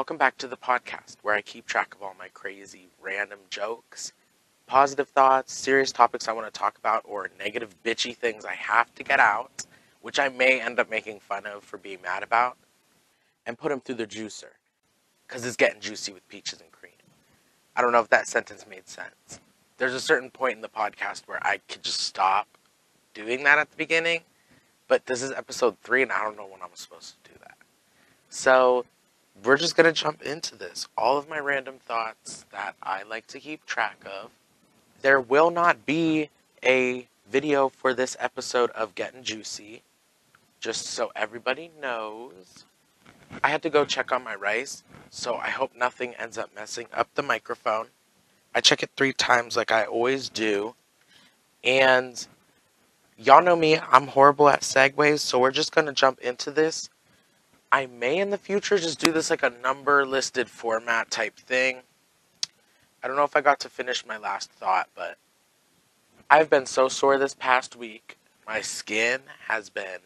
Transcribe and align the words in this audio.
Welcome 0.00 0.16
back 0.16 0.38
to 0.38 0.48
the 0.48 0.56
podcast 0.56 1.16
where 1.20 1.34
I 1.34 1.42
keep 1.42 1.66
track 1.66 1.94
of 1.94 2.02
all 2.02 2.14
my 2.18 2.28
crazy 2.28 2.88
random 3.02 3.38
jokes, 3.50 4.14
positive 4.66 5.10
thoughts, 5.10 5.52
serious 5.52 5.92
topics 5.92 6.26
I 6.26 6.32
want 6.32 6.46
to 6.46 6.58
talk 6.58 6.78
about, 6.78 7.02
or 7.04 7.28
negative 7.38 7.74
bitchy 7.84 8.16
things 8.16 8.46
I 8.46 8.54
have 8.54 8.94
to 8.94 9.02
get 9.02 9.20
out, 9.20 9.66
which 10.00 10.18
I 10.18 10.30
may 10.30 10.58
end 10.58 10.80
up 10.80 10.88
making 10.88 11.20
fun 11.20 11.44
of 11.44 11.64
for 11.64 11.76
being 11.76 12.00
mad 12.00 12.22
about, 12.22 12.56
and 13.44 13.58
put 13.58 13.68
them 13.68 13.80
through 13.82 13.96
the 13.96 14.06
juicer 14.06 14.54
because 15.28 15.44
it's 15.44 15.54
getting 15.54 15.82
juicy 15.82 16.14
with 16.14 16.26
peaches 16.30 16.62
and 16.62 16.72
cream. 16.72 16.94
I 17.76 17.82
don't 17.82 17.92
know 17.92 18.00
if 18.00 18.08
that 18.08 18.26
sentence 18.26 18.64
made 18.66 18.88
sense. 18.88 19.38
There's 19.76 19.92
a 19.92 20.00
certain 20.00 20.30
point 20.30 20.56
in 20.56 20.62
the 20.62 20.68
podcast 20.70 21.28
where 21.28 21.46
I 21.46 21.58
could 21.68 21.82
just 21.82 22.00
stop 22.00 22.48
doing 23.12 23.44
that 23.44 23.58
at 23.58 23.70
the 23.70 23.76
beginning, 23.76 24.22
but 24.88 25.04
this 25.04 25.22
is 25.22 25.30
episode 25.30 25.76
three, 25.82 26.00
and 26.00 26.10
I 26.10 26.22
don't 26.22 26.38
know 26.38 26.46
when 26.46 26.62
I'm 26.62 26.70
supposed 26.72 27.22
to 27.22 27.32
do 27.32 27.38
that. 27.40 27.58
So 28.30 28.86
we're 29.44 29.56
just 29.56 29.76
going 29.76 29.86
to 29.86 29.92
jump 29.92 30.22
into 30.22 30.56
this. 30.56 30.88
All 30.96 31.16
of 31.16 31.28
my 31.28 31.38
random 31.38 31.76
thoughts 31.78 32.44
that 32.52 32.74
I 32.82 33.02
like 33.02 33.26
to 33.28 33.40
keep 33.40 33.64
track 33.64 34.04
of. 34.04 34.30
There 35.02 35.20
will 35.20 35.50
not 35.50 35.86
be 35.86 36.28
a 36.64 37.08
video 37.30 37.68
for 37.68 37.94
this 37.94 38.16
episode 38.20 38.70
of 38.72 38.94
Getting 38.94 39.22
Juicy, 39.22 39.82
just 40.60 40.86
so 40.86 41.10
everybody 41.16 41.70
knows. 41.80 42.66
I 43.42 43.48
had 43.48 43.62
to 43.62 43.70
go 43.70 43.84
check 43.84 44.12
on 44.12 44.24
my 44.24 44.34
rice, 44.34 44.82
so 45.08 45.36
I 45.36 45.50
hope 45.50 45.74
nothing 45.74 46.14
ends 46.16 46.36
up 46.36 46.50
messing 46.54 46.88
up 46.92 47.08
the 47.14 47.22
microphone. 47.22 47.86
I 48.54 48.60
check 48.60 48.82
it 48.82 48.90
three 48.96 49.12
times 49.12 49.56
like 49.56 49.70
I 49.70 49.84
always 49.84 50.28
do. 50.28 50.74
And 51.62 52.26
y'all 53.16 53.42
know 53.42 53.56
me, 53.56 53.78
I'm 53.78 54.08
horrible 54.08 54.48
at 54.48 54.62
segues, 54.62 55.20
so 55.20 55.38
we're 55.38 55.50
just 55.50 55.72
going 55.74 55.86
to 55.86 55.92
jump 55.92 56.18
into 56.18 56.50
this 56.50 56.90
I 57.72 57.86
may 57.86 58.18
in 58.18 58.30
the 58.30 58.38
future 58.38 58.78
just 58.78 58.98
do 58.98 59.12
this 59.12 59.30
like 59.30 59.44
a 59.44 59.50
number 59.50 60.04
listed 60.04 60.50
format 60.50 61.10
type 61.10 61.36
thing. 61.36 61.78
I 63.02 63.06
don't 63.06 63.16
know 63.16 63.24
if 63.24 63.36
I 63.36 63.40
got 63.40 63.60
to 63.60 63.68
finish 63.68 64.04
my 64.04 64.18
last 64.18 64.50
thought, 64.50 64.88
but 64.94 65.18
I've 66.28 66.50
been 66.50 66.66
so 66.66 66.88
sore 66.88 67.16
this 67.16 67.34
past 67.34 67.76
week. 67.76 68.18
My 68.46 68.60
skin 68.60 69.20
has 69.46 69.70
been 69.70 70.00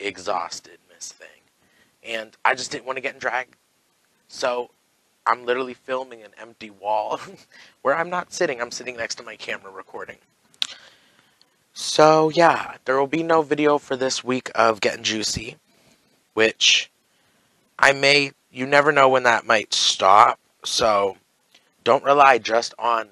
exhausted, 0.00 0.78
Miss 0.92 1.12
Thing. 1.12 1.28
And 2.02 2.36
I 2.44 2.54
just 2.54 2.72
didn't 2.72 2.84
want 2.84 2.96
to 2.96 3.00
get 3.00 3.14
in 3.14 3.20
drag. 3.20 3.48
So 4.26 4.70
I'm 5.24 5.46
literally 5.46 5.74
filming 5.74 6.22
an 6.22 6.32
empty 6.40 6.70
wall 6.70 7.20
where 7.82 7.96
I'm 7.96 8.10
not 8.10 8.32
sitting. 8.32 8.60
I'm 8.60 8.72
sitting 8.72 8.96
next 8.96 9.14
to 9.16 9.22
my 9.22 9.36
camera 9.36 9.70
recording. 9.70 10.18
So 11.72 12.28
yeah, 12.30 12.74
there 12.84 12.98
will 12.98 13.06
be 13.06 13.22
no 13.22 13.42
video 13.42 13.78
for 13.78 13.96
this 13.96 14.24
week 14.24 14.50
of 14.56 14.80
Getting 14.80 15.04
Juicy 15.04 15.56
which 16.38 16.88
I 17.80 17.90
may, 17.90 18.30
you 18.52 18.64
never 18.64 18.92
know 18.92 19.08
when 19.08 19.24
that 19.24 19.44
might 19.44 19.74
stop. 19.74 20.38
So 20.64 21.16
don't 21.82 22.04
rely 22.04 22.38
just 22.38 22.74
on 22.78 23.08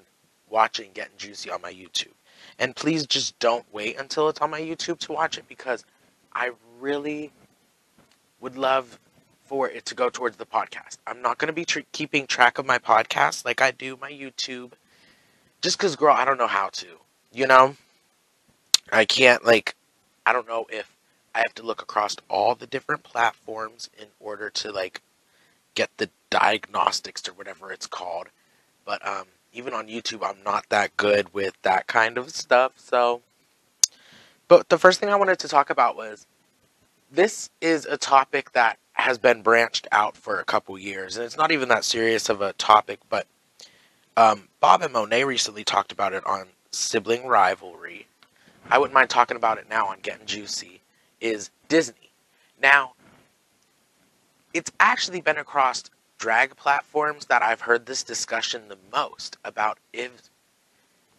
watching 0.49 0.91
Getting 0.93 1.17
Juicy 1.17 1.51
on 1.51 1.61
my 1.61 1.73
YouTube. 1.73 2.13
And 2.57 2.73
please 2.73 3.05
just 3.05 3.37
don't 3.39 3.65
wait 3.73 3.99
until 3.99 4.29
it's 4.29 4.39
on 4.39 4.49
my 4.49 4.61
YouTube 4.61 4.99
to 4.99 5.11
watch 5.11 5.37
it 5.37 5.45
because 5.49 5.83
I 6.31 6.51
really 6.79 7.33
would 8.39 8.55
love 8.55 8.97
for 9.43 9.69
it 9.69 9.83
to 9.87 9.93
go 9.93 10.09
towards 10.09 10.37
the 10.37 10.45
podcast. 10.45 10.97
I'm 11.05 11.21
not 11.21 11.37
going 11.37 11.47
to 11.47 11.53
be 11.53 11.65
tr- 11.65 11.81
keeping 11.91 12.27
track 12.27 12.57
of 12.57 12.65
my 12.65 12.77
podcast 12.77 13.43
like 13.43 13.61
I 13.61 13.71
do 13.71 13.97
my 13.99 14.09
YouTube 14.09 14.71
just 15.61 15.77
because, 15.77 15.97
girl, 15.97 16.15
I 16.15 16.23
don't 16.23 16.37
know 16.37 16.47
how 16.47 16.69
to. 16.69 16.87
You 17.33 17.47
know? 17.47 17.75
I 18.89 19.03
can't, 19.03 19.43
like, 19.43 19.75
I 20.25 20.31
don't 20.31 20.47
know 20.47 20.65
if 20.69 20.96
I 21.37 21.41
have 21.41 21.53
to 21.55 21.63
look 21.63 21.83
across 21.83 22.15
all 22.29 22.55
the 22.55 22.65
different 22.65 23.03
platforms 23.03 23.91
in 23.95 24.07
order 24.19 24.49
to 24.49 24.71
like 24.71 25.01
get 25.75 25.91
the 25.97 26.09
diagnostics 26.31 27.29
or 27.29 27.33
whatever 27.33 27.71
it's 27.71 27.85
called. 27.85 28.29
But 28.85 29.07
um, 29.07 29.25
even 29.53 29.71
on 29.71 29.87
YouTube, 29.87 30.27
I'm 30.27 30.43
not 30.43 30.65
that 30.69 30.97
good 30.97 31.31
with 31.35 31.53
that 31.61 31.85
kind 31.85 32.17
of 32.17 32.31
stuff. 32.31 32.71
So, 32.77 33.21
but 34.47 34.69
the 34.69 34.79
first 34.79 34.99
thing 34.99 35.09
I 35.09 35.15
wanted 35.15 35.37
to 35.37 35.47
talk 35.47 35.69
about 35.69 35.95
was 35.95 36.25
this 37.11 37.51
is 37.61 37.85
a 37.85 37.97
topic 37.97 38.53
that 38.53 38.79
has 38.93 39.19
been 39.19 39.43
branched 39.43 39.87
out 39.91 40.17
for 40.17 40.39
a 40.39 40.43
couple 40.43 40.75
years, 40.79 41.17
and 41.17 41.23
it's 41.25 41.37
not 41.37 41.51
even 41.51 41.69
that 41.69 41.83
serious 41.83 42.29
of 42.29 42.41
a 42.41 42.53
topic. 42.53 42.99
But 43.11 43.27
um, 44.15 44.47
Bob 44.59 44.81
and 44.81 44.91
Monet 44.91 45.23
recently 45.25 45.63
talked 45.63 45.91
about 45.91 46.13
it 46.13 46.25
on 46.25 46.47
sibling 46.71 47.27
rivalry. 47.27 48.07
I 48.71 48.79
wouldn't 48.79 48.95
mind 48.95 49.11
talking 49.11 49.37
about 49.37 49.59
it 49.59 49.69
now 49.69 49.85
on 49.85 49.99
Getting 50.01 50.25
Juicy 50.25 50.81
is 51.21 51.49
Disney. 51.67 52.11
Now, 52.61 52.93
it's 54.53 54.71
actually 54.79 55.21
been 55.21 55.37
across 55.37 55.83
drag 56.17 56.55
platforms 56.55 57.25
that 57.25 57.43
I've 57.43 57.61
heard 57.61 57.85
this 57.85 58.03
discussion 58.03 58.67
the 58.67 58.77
most 58.91 59.37
about 59.43 59.77
if 59.93 60.29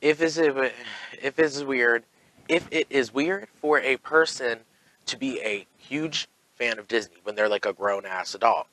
if 0.01 0.21
is 0.21 0.39
if 0.39 1.39
is 1.39 1.65
weird 1.65 2.05
if 2.49 2.67
it 2.71 2.87
is 2.91 3.13
weird 3.13 3.49
for 3.61 3.79
a 3.81 3.97
person 3.99 4.61
to 5.07 5.17
be 5.17 5.41
a 5.41 5.67
huge 5.77 6.29
fan 6.57 6.79
of 6.79 6.89
Disney 6.89 7.17
when 7.23 7.35
they're 7.35 7.49
like 7.49 7.67
a 7.67 7.73
grown 7.73 8.05
ass 8.07 8.35
adult. 8.35 8.67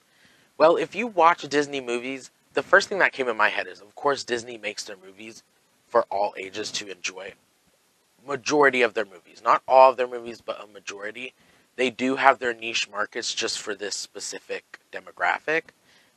Well, 0.58 0.78
if 0.78 0.96
you 0.96 1.08
watch 1.08 1.42
Disney 1.44 1.82
movies, 1.82 2.32
the 2.54 2.64
first 2.64 2.90
thing 2.90 3.00
that 3.00 3.12
came 3.12 3.28
in 3.28 3.38
my 3.38 3.50
head 3.50 3.68
is 3.68 3.82
of 3.82 3.94
course 3.96 4.24
Disney 4.24 4.58
makes 4.58 4.84
their 4.84 4.98
movies 4.98 5.44
for 5.88 6.04
all 6.10 6.34
ages 6.38 6.72
to 6.74 6.90
enjoy 6.90 7.34
majority 8.28 8.82
of 8.82 8.94
their 8.94 9.06
movies, 9.06 9.42
not 9.44 9.62
all 9.68 9.92
of 9.92 9.98
their 9.98 10.08
movies, 10.08 10.42
but 10.42 10.64
a 10.64 10.68
majority, 10.68 11.34
they 11.76 11.90
do 11.90 12.16
have 12.16 12.40
their 12.40 12.54
niche 12.54 12.90
markets 12.90 13.34
just 13.34 13.60
for 13.60 13.76
this 13.76 13.96
specific 13.96 14.80
demographic. 14.92 15.64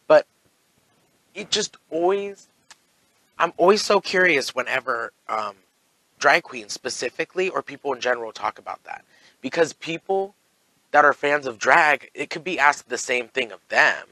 But 0.06 0.26
it 1.34 1.50
just 1.50 1.76
always, 1.90 2.48
I'm 3.38 3.52
always 3.56 3.82
so 3.82 4.00
curious 4.00 4.54
whenever 4.54 5.12
um, 5.28 5.56
drag 6.18 6.42
queens 6.42 6.72
specifically 6.72 7.48
or 7.48 7.62
people 7.62 7.92
in 7.92 8.00
general 8.00 8.32
talk 8.32 8.58
about 8.58 8.82
that. 8.84 9.04
Because 9.40 9.72
people 9.72 10.34
that 10.90 11.04
are 11.04 11.12
fans 11.12 11.46
of 11.46 11.58
drag, 11.58 12.10
it 12.14 12.30
could 12.30 12.44
be 12.44 12.58
asked 12.58 12.88
the 12.88 12.98
same 12.98 13.28
thing 13.28 13.52
of 13.52 13.60
them, 13.68 14.06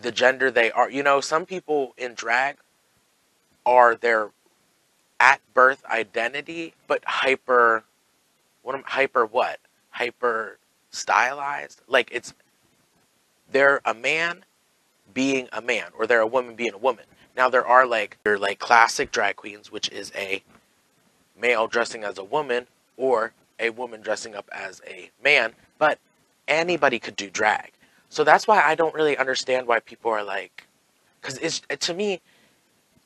the 0.00 0.12
gender 0.12 0.50
they 0.50 0.70
are. 0.70 0.90
You 0.90 1.02
know, 1.02 1.20
some 1.20 1.44
people 1.44 1.94
in 1.98 2.14
drag 2.14 2.56
are 3.66 3.94
their 3.94 4.30
at 5.20 5.40
birth 5.54 5.84
identity, 5.86 6.74
but 6.86 7.02
hyper, 7.04 7.84
what 8.62 8.74
am 8.74 8.82
hyper 8.84 9.26
what? 9.26 9.58
Hyper 9.90 10.58
stylized. 10.90 11.82
Like 11.88 12.10
it's 12.12 12.34
they're 13.50 13.80
a 13.84 13.94
man 13.94 14.44
being 15.14 15.48
a 15.52 15.60
man, 15.60 15.86
or 15.98 16.06
they're 16.06 16.20
a 16.20 16.26
woman 16.26 16.54
being 16.54 16.74
a 16.74 16.78
woman. 16.78 17.04
Now 17.36 17.48
there 17.48 17.66
are 17.66 17.86
like 17.86 18.18
they're 18.24 18.38
like 18.38 18.58
classic 18.58 19.10
drag 19.10 19.36
queens, 19.36 19.72
which 19.72 19.88
is 19.90 20.12
a 20.14 20.42
male 21.40 21.66
dressing 21.66 22.04
as 22.04 22.18
a 22.18 22.24
woman 22.24 22.66
or 22.96 23.32
a 23.58 23.70
woman 23.70 24.00
dressing 24.00 24.34
up 24.34 24.48
as 24.52 24.82
a 24.86 25.10
man, 25.22 25.52
but 25.78 25.98
anybody 26.46 26.98
could 26.98 27.16
do 27.16 27.30
drag. 27.30 27.72
So 28.08 28.24
that's 28.24 28.46
why 28.46 28.62
I 28.62 28.74
don't 28.74 28.94
really 28.94 29.16
understand 29.16 29.66
why 29.66 29.80
people 29.80 30.10
are 30.10 30.24
like, 30.24 30.66
because 31.20 31.38
it's 31.38 31.60
to 31.86 31.94
me, 31.94 32.20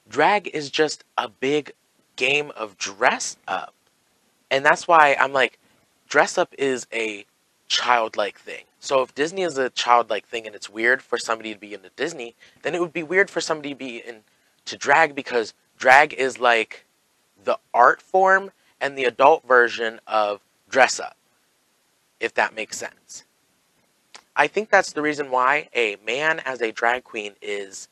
drag 0.09 0.49
is 0.49 0.71
just 0.71 1.05
a 1.19 1.29
big 1.29 1.73
game 2.17 2.53
of 2.57 2.77
dress 2.79 3.37
up. 3.47 3.75
And 4.51 4.65
that's 4.65 4.87
why 4.87 5.17
I'm 5.19 5.33
like, 5.33 5.59
dress 6.09 6.37
up 6.37 6.55
is 6.59 6.87
a 6.93 7.25
childlike 7.69 8.39
thing. 8.39 8.65
So 8.81 9.01
if 9.03 9.15
Disney 9.15 9.43
is 9.43 9.57
a 9.57 9.71
childlike 9.71 10.27
thing 10.27 10.47
and 10.47 10.55
it's 10.55 10.69
weird 10.69 11.03
for 11.03 11.17
somebody 11.17 11.55
to 11.55 11.61
be 11.61 11.73
into 11.73 11.91
Disney, 11.97 12.35
then 12.63 12.75
it 12.75 12.81
would 12.81 12.93
be 12.93 13.03
weird 13.03 13.31
for 13.31 13.41
somebody 13.41 13.71
to 13.71 13.77
be 13.77 14.03
into 14.07 14.77
drag 14.77 15.15
because 15.15 15.55
drag 15.79 16.13
is 16.13 16.39
like 16.39 16.85
the 17.45 17.59
art 17.73 18.03
form 18.03 18.51
and 18.81 18.99
the 18.99 19.05
adult 19.05 19.47
version 19.47 20.01
of 20.07 20.41
dress 20.69 20.99
up, 21.01 21.17
if 22.21 22.35
that 22.35 22.55
makes 22.55 22.77
sense. 22.77 23.25
I 24.35 24.47
think 24.47 24.71
that's 24.71 24.93
the 24.93 25.03
reason 25.03 25.31
why 25.31 25.69
a 25.75 25.97
man 26.05 26.41
as 26.41 26.61
a 26.61 26.73
drag 26.73 27.05
queen 27.05 27.35
is, 27.41 27.89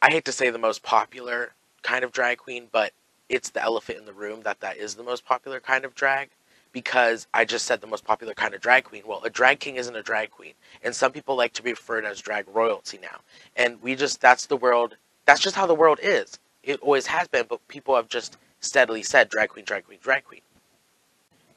I 0.00 0.10
hate 0.10 0.24
to 0.26 0.32
say 0.32 0.50
the 0.50 0.58
most 0.58 0.82
popular 0.82 1.52
kind 1.82 2.04
of 2.04 2.12
drag 2.12 2.38
queen, 2.38 2.68
but 2.70 2.92
it's 3.32 3.50
the 3.50 3.62
elephant 3.62 3.98
in 3.98 4.04
the 4.04 4.12
room 4.12 4.42
that 4.42 4.60
that 4.60 4.76
is 4.76 4.94
the 4.94 5.02
most 5.02 5.24
popular 5.24 5.58
kind 5.58 5.86
of 5.86 5.94
drag 5.94 6.28
because 6.70 7.26
I 7.32 7.44
just 7.46 7.66
said 7.66 7.80
the 7.80 7.86
most 7.86 8.04
popular 8.04 8.34
kind 8.34 8.54
of 8.54 8.60
drag 8.60 8.84
queen. 8.84 9.02
Well, 9.06 9.22
a 9.24 9.30
drag 9.30 9.58
king 9.58 9.76
isn't 9.76 9.96
a 9.96 10.02
drag 10.02 10.30
queen, 10.30 10.52
and 10.84 10.94
some 10.94 11.12
people 11.12 11.34
like 11.34 11.54
to 11.54 11.62
be 11.62 11.70
referred 11.70 12.04
as 12.04 12.20
drag 12.20 12.46
royalty 12.48 12.98
now. 13.00 13.20
And 13.56 13.80
we 13.82 13.94
just 13.94 14.20
that's 14.20 14.46
the 14.46 14.56
world. 14.56 14.96
That's 15.24 15.40
just 15.40 15.56
how 15.56 15.66
the 15.66 15.74
world 15.74 15.98
is. 16.02 16.38
It 16.62 16.80
always 16.80 17.06
has 17.06 17.26
been, 17.26 17.46
but 17.48 17.66
people 17.68 17.96
have 17.96 18.08
just 18.08 18.36
steadily 18.60 19.02
said 19.02 19.30
drag 19.30 19.48
queen, 19.48 19.64
drag 19.64 19.86
queen, 19.86 19.98
drag 20.02 20.24
queen. 20.24 20.42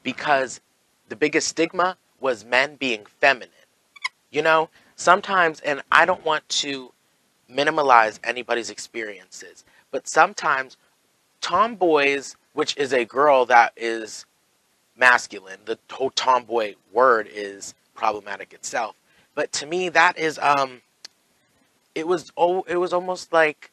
Because 0.02 0.60
the 1.08 1.16
biggest 1.16 1.48
stigma 1.48 1.98
was 2.20 2.44
men 2.44 2.76
being 2.76 3.04
feminine. 3.20 3.50
You 4.30 4.42
know, 4.42 4.70
sometimes, 4.96 5.60
and 5.60 5.82
I 5.92 6.06
don't 6.06 6.24
want 6.24 6.48
to 6.48 6.92
minimalize 7.50 8.18
anybody's 8.24 8.70
experiences, 8.70 9.64
but 9.90 10.08
sometimes 10.08 10.76
tomboys, 11.40 12.36
which 12.52 12.76
is 12.76 12.92
a 12.92 13.04
girl 13.04 13.46
that 13.46 13.72
is 13.76 14.26
masculine, 14.96 15.58
the 15.64 15.78
whole 15.90 16.10
tomboy 16.10 16.74
word 16.92 17.28
is 17.32 17.74
problematic 17.94 18.52
itself. 18.52 18.96
But 19.34 19.52
to 19.52 19.66
me, 19.66 19.88
that 19.90 20.18
is 20.18 20.38
um, 20.38 20.80
it 21.94 22.06
was 22.06 22.32
oh 22.36 22.62
it 22.62 22.76
was 22.76 22.92
almost 22.92 23.32
like 23.32 23.70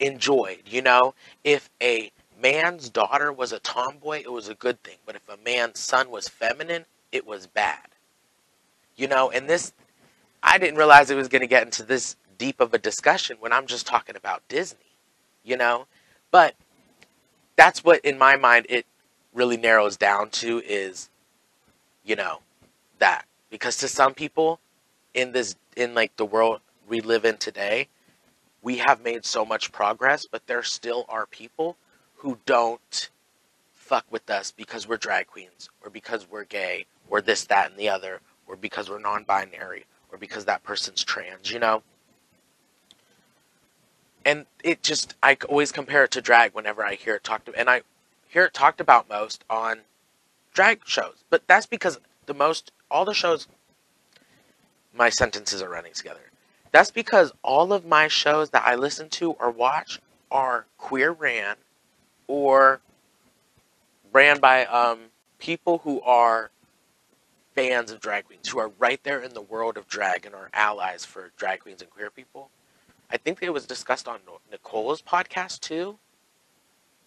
enjoyed, 0.00 0.62
you 0.66 0.82
know? 0.82 1.14
If 1.44 1.70
a 1.80 2.12
man's 2.40 2.90
daughter 2.90 3.32
was 3.32 3.52
a 3.52 3.58
tomboy, 3.60 4.20
it 4.20 4.32
was 4.32 4.48
a 4.48 4.54
good 4.54 4.82
thing. 4.82 4.96
But 5.06 5.16
if 5.16 5.28
a 5.28 5.36
man's 5.44 5.78
son 5.78 6.10
was 6.10 6.28
feminine, 6.28 6.84
it 7.12 7.26
was 7.26 7.46
bad. 7.46 7.88
You 8.96 9.08
know, 9.08 9.30
and 9.30 9.48
this 9.48 9.72
I 10.42 10.58
didn't 10.58 10.76
realize 10.76 11.10
it 11.10 11.16
was 11.16 11.28
going 11.28 11.42
to 11.42 11.46
get 11.46 11.64
into 11.64 11.82
this 11.84 12.16
deep 12.38 12.60
of 12.60 12.74
a 12.74 12.78
discussion 12.78 13.36
when 13.40 13.52
I'm 13.52 13.66
just 13.66 13.86
talking 13.86 14.16
about 14.16 14.42
Disney, 14.48 14.96
you 15.44 15.56
know? 15.56 15.86
But 16.30 16.54
that's 17.62 17.84
what 17.84 18.04
in 18.04 18.18
my 18.18 18.34
mind 18.34 18.66
it 18.68 18.84
really 19.32 19.56
narrows 19.56 19.96
down 19.96 20.28
to 20.28 20.60
is 20.66 21.08
you 22.04 22.16
know 22.16 22.40
that. 22.98 23.24
Because 23.50 23.76
to 23.78 23.88
some 23.88 24.14
people 24.14 24.58
in 25.14 25.30
this 25.30 25.54
in 25.76 25.94
like 25.94 26.16
the 26.16 26.24
world 26.24 26.60
we 26.88 27.00
live 27.00 27.24
in 27.24 27.36
today 27.36 27.86
we 28.62 28.78
have 28.78 29.04
made 29.04 29.24
so 29.24 29.44
much 29.44 29.70
progress 29.70 30.26
but 30.26 30.44
there 30.48 30.64
still 30.64 31.04
are 31.08 31.26
people 31.26 31.76
who 32.16 32.36
don't 32.46 33.10
fuck 33.72 34.06
with 34.10 34.28
us 34.28 34.50
because 34.50 34.88
we're 34.88 34.96
drag 34.96 35.28
queens 35.28 35.70
or 35.84 35.90
because 35.90 36.26
we're 36.28 36.44
gay 36.44 36.84
or 37.10 37.20
this 37.20 37.44
that 37.44 37.70
and 37.70 37.78
the 37.78 37.88
other 37.88 38.20
or 38.48 38.56
because 38.56 38.90
we're 38.90 38.98
non-binary 38.98 39.84
or 40.10 40.18
because 40.18 40.46
that 40.46 40.64
person's 40.64 41.04
trans 41.04 41.50
you 41.52 41.60
know 41.60 41.80
and 44.24 44.46
it 44.62 44.82
just 44.82 45.14
i 45.22 45.36
always 45.48 45.72
compare 45.72 46.04
it 46.04 46.10
to 46.10 46.20
drag 46.20 46.52
whenever 46.54 46.84
i 46.84 46.94
hear 46.94 47.16
it 47.16 47.24
talked 47.24 47.48
and 47.56 47.68
i 47.68 47.82
hear 48.32 48.44
it 48.44 48.54
talked 48.54 48.80
about 48.80 49.08
most 49.08 49.44
on 49.50 49.80
drag 50.52 50.80
shows. 50.86 51.24
But 51.30 51.46
that's 51.46 51.66
because 51.66 51.98
the 52.26 52.34
most, 52.34 52.72
all 52.90 53.04
the 53.04 53.14
shows, 53.14 53.46
my 54.94 55.10
sentences 55.10 55.62
are 55.62 55.68
running 55.68 55.92
together. 55.92 56.30
That's 56.70 56.90
because 56.90 57.32
all 57.42 57.72
of 57.72 57.84
my 57.84 58.08
shows 58.08 58.50
that 58.50 58.62
I 58.64 58.74
listen 58.74 59.10
to 59.10 59.32
or 59.32 59.50
watch 59.50 60.00
are 60.30 60.66
queer 60.78 61.12
ran 61.12 61.56
or 62.26 62.80
ran 64.12 64.40
by 64.40 64.64
um, 64.66 64.98
people 65.38 65.78
who 65.78 66.00
are 66.02 66.50
fans 67.54 67.90
of 67.90 68.00
drag 68.00 68.24
queens, 68.24 68.48
who 68.48 68.58
are 68.58 68.70
right 68.78 69.02
there 69.04 69.20
in 69.20 69.34
the 69.34 69.42
world 69.42 69.76
of 69.76 69.86
drag 69.86 70.24
and 70.24 70.34
are 70.34 70.48
allies 70.54 71.04
for 71.04 71.32
drag 71.36 71.60
queens 71.60 71.82
and 71.82 71.90
queer 71.90 72.08
people. 72.08 72.48
I 73.12 73.18
think 73.18 73.42
it 73.42 73.52
was 73.52 73.66
discussed 73.66 74.08
on 74.08 74.20
Nicole's 74.50 75.02
podcast 75.02 75.60
too 75.60 75.98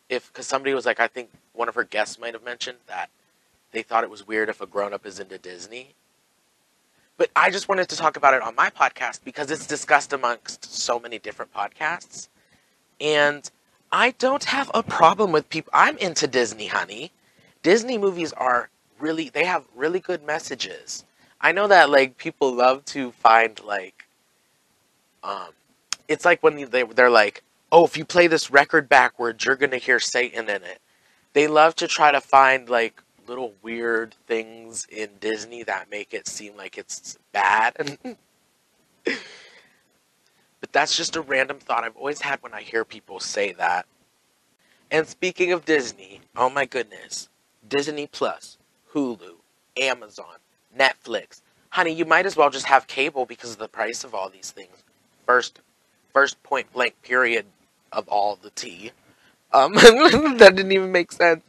if 0.07 0.31
because 0.31 0.45
somebody 0.47 0.73
was 0.73 0.85
like, 0.85 0.99
I 0.99 1.07
think 1.07 1.29
one 1.53 1.67
of 1.67 1.75
her 1.75 1.83
guests 1.83 2.19
might 2.19 2.33
have 2.33 2.43
mentioned 2.43 2.77
that 2.87 3.09
they 3.71 3.81
thought 3.81 4.03
it 4.03 4.09
was 4.09 4.27
weird 4.27 4.49
if 4.49 4.61
a 4.61 4.67
grown 4.67 4.93
up 4.93 5.05
is 5.05 5.19
into 5.19 5.37
Disney. 5.37 5.95
But 7.17 7.29
I 7.35 7.49
just 7.49 7.69
wanted 7.69 7.89
to 7.89 7.95
talk 7.95 8.17
about 8.17 8.33
it 8.33 8.41
on 8.41 8.55
my 8.55 8.69
podcast 8.69 9.23
because 9.23 9.49
it's 9.49 9.65
discussed 9.65 10.13
amongst 10.13 10.65
so 10.65 10.99
many 10.99 11.17
different 11.17 11.53
podcasts. 11.53 12.27
And 12.99 13.49
I 13.91 14.11
don't 14.11 14.43
have 14.45 14.69
a 14.73 14.83
problem 14.83 15.31
with 15.31 15.49
people. 15.49 15.71
I'm 15.73 15.97
into 15.97 16.27
Disney, 16.27 16.67
honey. 16.67 17.11
Disney 17.63 17.97
movies 17.97 18.33
are 18.33 18.69
really, 18.99 19.29
they 19.29 19.45
have 19.45 19.63
really 19.75 19.99
good 19.99 20.23
messages. 20.23 21.05
I 21.39 21.51
know 21.51 21.67
that, 21.67 21.89
like, 21.89 22.17
people 22.17 22.53
love 22.53 22.83
to 22.85 23.11
find, 23.11 23.59
like, 23.63 24.05
um, 25.23 25.49
it's 26.07 26.25
like 26.25 26.41
when 26.43 26.69
they, 26.69 26.83
they're 26.83 27.09
like, 27.09 27.43
oh, 27.71 27.85
if 27.85 27.97
you 27.97 28.05
play 28.05 28.27
this 28.27 28.51
record 28.51 28.87
backwards, 28.87 29.43
you're 29.45 29.55
going 29.55 29.71
to 29.71 29.77
hear 29.77 29.99
Satan 29.99 30.49
in 30.49 30.63
it. 30.63 30.79
They 31.33 31.47
love 31.47 31.75
to 31.75 31.87
try 31.87 32.11
to 32.11 32.21
find 32.21 32.69
like 32.69 33.01
little 33.27 33.53
weird 33.61 34.15
things 34.27 34.85
in 34.89 35.09
Disney 35.19 35.63
that 35.63 35.89
make 35.89 36.13
it 36.13 36.27
seem 36.27 36.55
like 36.55 36.77
it's 36.77 37.17
bad. 37.31 37.97
but 39.03 39.17
that's 40.71 40.95
just 40.95 41.15
a 41.15 41.21
random 41.21 41.59
thought 41.59 41.83
I've 41.83 41.97
always 41.97 42.21
had 42.21 42.41
when 42.41 42.53
I 42.53 42.61
hear 42.61 42.85
people 42.85 43.19
say 43.19 43.51
that. 43.53 43.85
And 44.91 45.07
speaking 45.07 45.51
of 45.51 45.65
Disney, 45.65 46.21
oh 46.37 46.49
my 46.49 46.65
goodness, 46.65 47.29
Disney 47.67 48.07
Plus, 48.07 48.57
Hulu, 48.93 49.35
Amazon, 49.81 50.37
Netflix. 50.77 51.41
Honey, 51.69 51.91
you 51.91 52.05
might 52.05 52.25
as 52.25 52.37
well 52.37 52.49
just 52.49 52.67
have 52.67 52.87
cable 52.87 53.25
because 53.25 53.51
of 53.51 53.57
the 53.57 53.67
price 53.67 54.03
of 54.03 54.13
all 54.13 54.29
these 54.29 54.51
things. 54.51 54.83
First, 55.25 55.59
first 56.15 56.41
point 56.43 56.71
blank 56.71 56.95
period 57.03 57.45
of 57.91 58.07
all 58.07 58.37
the 58.41 58.49
tea. 58.51 58.91
Um, 59.51 59.73
that 59.73 60.53
didn't 60.55 60.71
even 60.71 60.93
make 60.93 61.11
sense. 61.11 61.43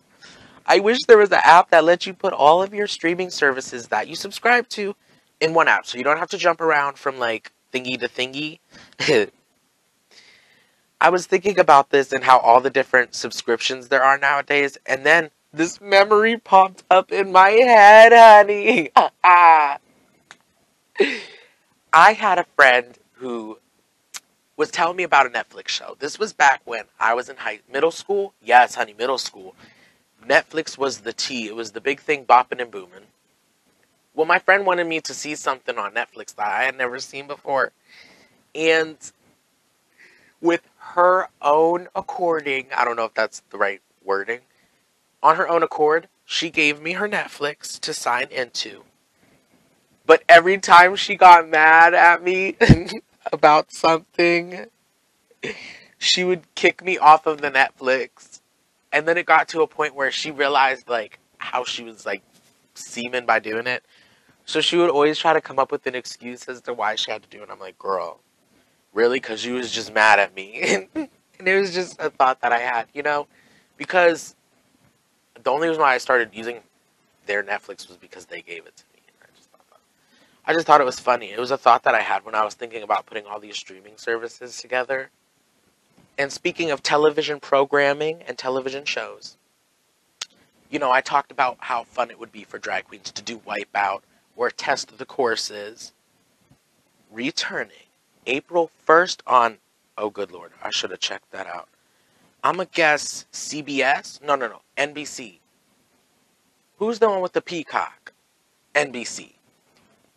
I 0.66 0.80
wish 0.80 1.04
there 1.04 1.18
was 1.18 1.30
an 1.30 1.38
app 1.44 1.70
that 1.70 1.84
lets 1.84 2.04
you 2.04 2.12
put 2.12 2.32
all 2.32 2.64
of 2.64 2.74
your 2.74 2.88
streaming 2.88 3.30
services 3.30 3.86
that 3.88 4.08
you 4.08 4.16
subscribe 4.16 4.68
to 4.70 4.96
in 5.40 5.54
one 5.54 5.68
app, 5.68 5.86
so 5.86 5.98
you 5.98 6.02
don't 6.02 6.18
have 6.18 6.30
to 6.30 6.38
jump 6.38 6.60
around 6.60 6.98
from 6.98 7.20
like 7.20 7.52
thingy 7.72 7.96
to 8.00 8.08
thingy. 8.08 8.58
I 11.00 11.10
was 11.10 11.26
thinking 11.26 11.60
about 11.60 11.90
this 11.90 12.12
and 12.12 12.24
how 12.24 12.38
all 12.38 12.60
the 12.60 12.70
different 12.70 13.14
subscriptions 13.14 13.86
there 13.86 14.02
are 14.02 14.18
nowadays, 14.18 14.76
and 14.84 15.06
then 15.06 15.30
this 15.52 15.80
memory 15.80 16.38
popped 16.38 16.82
up 16.90 17.12
in 17.12 17.30
my 17.30 17.50
head, 17.50 18.12
honey. 18.12 18.90
I 21.92 22.12
had 22.12 22.38
a 22.38 22.46
friend 22.56 22.98
who 23.12 23.58
was 24.56 24.70
telling 24.70 24.96
me 24.96 25.02
about 25.02 25.26
a 25.26 25.30
Netflix 25.30 25.68
show. 25.68 25.96
This 25.98 26.18
was 26.18 26.32
back 26.32 26.62
when 26.64 26.84
I 26.98 27.14
was 27.14 27.28
in 27.28 27.36
high 27.36 27.60
middle 27.70 27.90
school. 27.90 28.32
Yes, 28.42 28.74
honey, 28.74 28.94
middle 28.96 29.18
school. 29.18 29.54
Netflix 30.26 30.78
was 30.78 30.98
the 30.98 31.12
T. 31.12 31.46
It 31.46 31.54
was 31.54 31.72
the 31.72 31.80
big 31.80 32.00
thing, 32.00 32.24
bopping 32.24 32.60
and 32.60 32.70
booming. 32.70 33.06
Well, 34.14 34.26
my 34.26 34.38
friend 34.38 34.64
wanted 34.64 34.86
me 34.86 35.00
to 35.02 35.12
see 35.12 35.34
something 35.34 35.76
on 35.76 35.92
Netflix 35.92 36.34
that 36.36 36.48
I 36.48 36.64
had 36.64 36.76
never 36.78 36.98
seen 36.98 37.26
before, 37.26 37.72
and 38.54 38.96
with 40.40 40.62
her 40.78 41.28
own 41.42 41.88
according, 41.94 42.66
I 42.74 42.84
don't 42.84 42.96
know 42.96 43.04
if 43.04 43.14
that's 43.14 43.42
the 43.50 43.58
right 43.58 43.82
wording. 44.02 44.40
On 45.22 45.36
her 45.36 45.48
own 45.48 45.62
accord, 45.62 46.08
she 46.24 46.50
gave 46.50 46.80
me 46.80 46.92
her 46.92 47.08
Netflix 47.08 47.78
to 47.80 47.92
sign 47.92 48.28
into. 48.30 48.84
But 50.06 50.22
every 50.28 50.58
time 50.58 50.96
she 50.96 51.16
got 51.16 51.48
mad 51.48 51.92
at 51.92 52.22
me 52.22 52.56
about 53.32 53.72
something, 53.72 54.66
she 55.98 56.24
would 56.24 56.54
kick 56.54 56.84
me 56.84 56.98
off 56.98 57.26
of 57.26 57.40
the 57.40 57.50
Netflix. 57.50 58.40
And 58.92 59.06
then 59.06 59.18
it 59.18 59.26
got 59.26 59.48
to 59.48 59.62
a 59.62 59.66
point 59.66 59.94
where 59.94 60.10
she 60.10 60.30
realized 60.30 60.88
like 60.88 61.18
how 61.38 61.64
she 61.64 61.82
was 61.82 62.06
like 62.06 62.22
seeming 62.74 63.26
by 63.26 63.38
doing 63.38 63.66
it. 63.66 63.84
So 64.44 64.60
she 64.60 64.76
would 64.76 64.90
always 64.90 65.18
try 65.18 65.32
to 65.32 65.40
come 65.40 65.58
up 65.58 65.72
with 65.72 65.86
an 65.86 65.94
excuse 65.94 66.48
as 66.48 66.60
to 66.62 66.72
why 66.72 66.94
she 66.94 67.10
had 67.10 67.22
to 67.22 67.28
do 67.28 67.42
it. 67.42 67.48
I'm 67.50 67.58
like, 67.58 67.78
girl, 67.78 68.20
really? 68.94 69.18
Because 69.18 69.40
she 69.40 69.50
was 69.50 69.72
just 69.72 69.92
mad 69.92 70.20
at 70.20 70.34
me. 70.34 70.86
and 70.94 71.08
it 71.48 71.60
was 71.60 71.74
just 71.74 72.00
a 72.00 72.10
thought 72.10 72.40
that 72.42 72.52
I 72.52 72.58
had, 72.58 72.86
you 72.94 73.02
know? 73.02 73.26
Because 73.76 74.36
the 75.42 75.50
only 75.50 75.68
reason 75.68 75.82
why 75.82 75.94
I 75.94 75.98
started 75.98 76.30
using 76.32 76.60
their 77.26 77.42
Netflix 77.42 77.88
was 77.88 77.96
because 77.96 78.26
they 78.26 78.40
gave 78.40 78.66
it 78.66 78.76
to 78.76 78.84
me. 78.94 78.95
I 80.48 80.52
just 80.52 80.66
thought 80.66 80.80
it 80.80 80.84
was 80.84 81.00
funny. 81.00 81.32
It 81.32 81.40
was 81.40 81.50
a 81.50 81.58
thought 81.58 81.82
that 81.82 81.94
I 81.96 82.02
had 82.02 82.24
when 82.24 82.36
I 82.36 82.44
was 82.44 82.54
thinking 82.54 82.84
about 82.84 83.06
putting 83.06 83.26
all 83.26 83.40
these 83.40 83.56
streaming 83.56 83.96
services 83.96 84.58
together. 84.58 85.10
And 86.16 86.32
speaking 86.32 86.70
of 86.70 86.82
television 86.82 87.40
programming 87.40 88.22
and 88.28 88.38
television 88.38 88.84
shows, 88.84 89.36
you 90.70 90.78
know, 90.78 90.92
I 90.92 91.00
talked 91.00 91.32
about 91.32 91.56
how 91.60 91.82
fun 91.82 92.10
it 92.10 92.18
would 92.20 92.30
be 92.30 92.44
for 92.44 92.58
drag 92.58 92.84
queens 92.84 93.10
to 93.10 93.22
do 93.22 93.38
Wipeout 93.38 94.02
or 94.36 94.50
test 94.50 94.96
the 94.96 95.04
courses. 95.04 95.92
Returning 97.10 97.76
April 98.26 98.70
1st 98.86 99.22
on, 99.26 99.58
oh, 99.98 100.10
good 100.10 100.30
lord, 100.30 100.52
I 100.62 100.70
should 100.70 100.90
have 100.90 101.00
checked 101.00 101.30
that 101.32 101.46
out. 101.46 101.68
I'm 102.44 102.60
a 102.60 102.66
guess 102.66 103.26
CBS? 103.32 104.22
No, 104.22 104.36
no, 104.36 104.46
no, 104.46 104.60
NBC. 104.76 105.38
Who's 106.78 106.98
the 107.00 107.08
one 107.08 107.20
with 107.20 107.32
the 107.32 107.40
peacock? 107.40 108.12
NBC. 108.74 109.35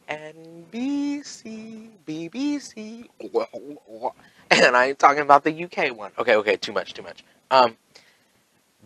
NBC, 0.10 1.90
BBC. 2.08 3.08
And 4.52 4.76
I 4.76 4.88
ain't 4.88 5.00
talking 5.00 5.22
about 5.22 5.44
the 5.44 5.64
UK 5.66 5.96
one. 5.96 6.12
Okay, 6.18 6.36
okay, 6.38 6.56
too 6.58 6.74
much, 6.74 6.94
too 6.94 7.04
much. 7.04 7.24
Um, 7.52 7.78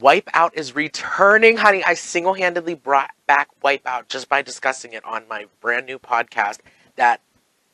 Wipeout 0.02 0.52
is 0.56 0.76
returning, 0.76 1.58
honey. 1.58 1.84
I 1.86 1.94
single 1.94 2.34
handedly 2.34 2.74
brought 2.74 3.12
back 3.28 3.50
Wipeout 3.64 4.08
just 4.10 4.28
by 4.28 4.42
discussing 4.42 4.94
it 4.94 5.06
on 5.06 5.28
my 5.30 5.46
brand 5.62 5.86
new 5.86 6.00
podcast 6.00 6.60
that 6.96 7.22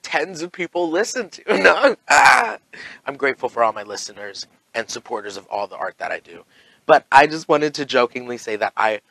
tens 0.03 0.41
of 0.41 0.51
people 0.51 0.89
listen 0.89 1.29
to. 1.29 1.44
No, 1.63 1.96
ah, 2.10 2.58
I'm 3.06 3.15
grateful 3.18 3.50
for 3.50 3.63
all 3.63 3.74
my 3.74 3.84
listeners 3.84 4.48
and 4.75 4.89
supporters 4.89 5.38
of 5.38 5.48
all 5.48 5.68
the 5.68 5.77
art 5.77 5.98
that 5.98 6.12
I 6.12 6.20
do. 6.20 6.46
But 6.86 7.06
I 7.12 7.27
just 7.27 7.48
wanted 7.48 7.74
to 7.75 7.86
jokingly 7.86 8.38
say 8.38 8.56
that 8.58 8.74
I 8.75 9.01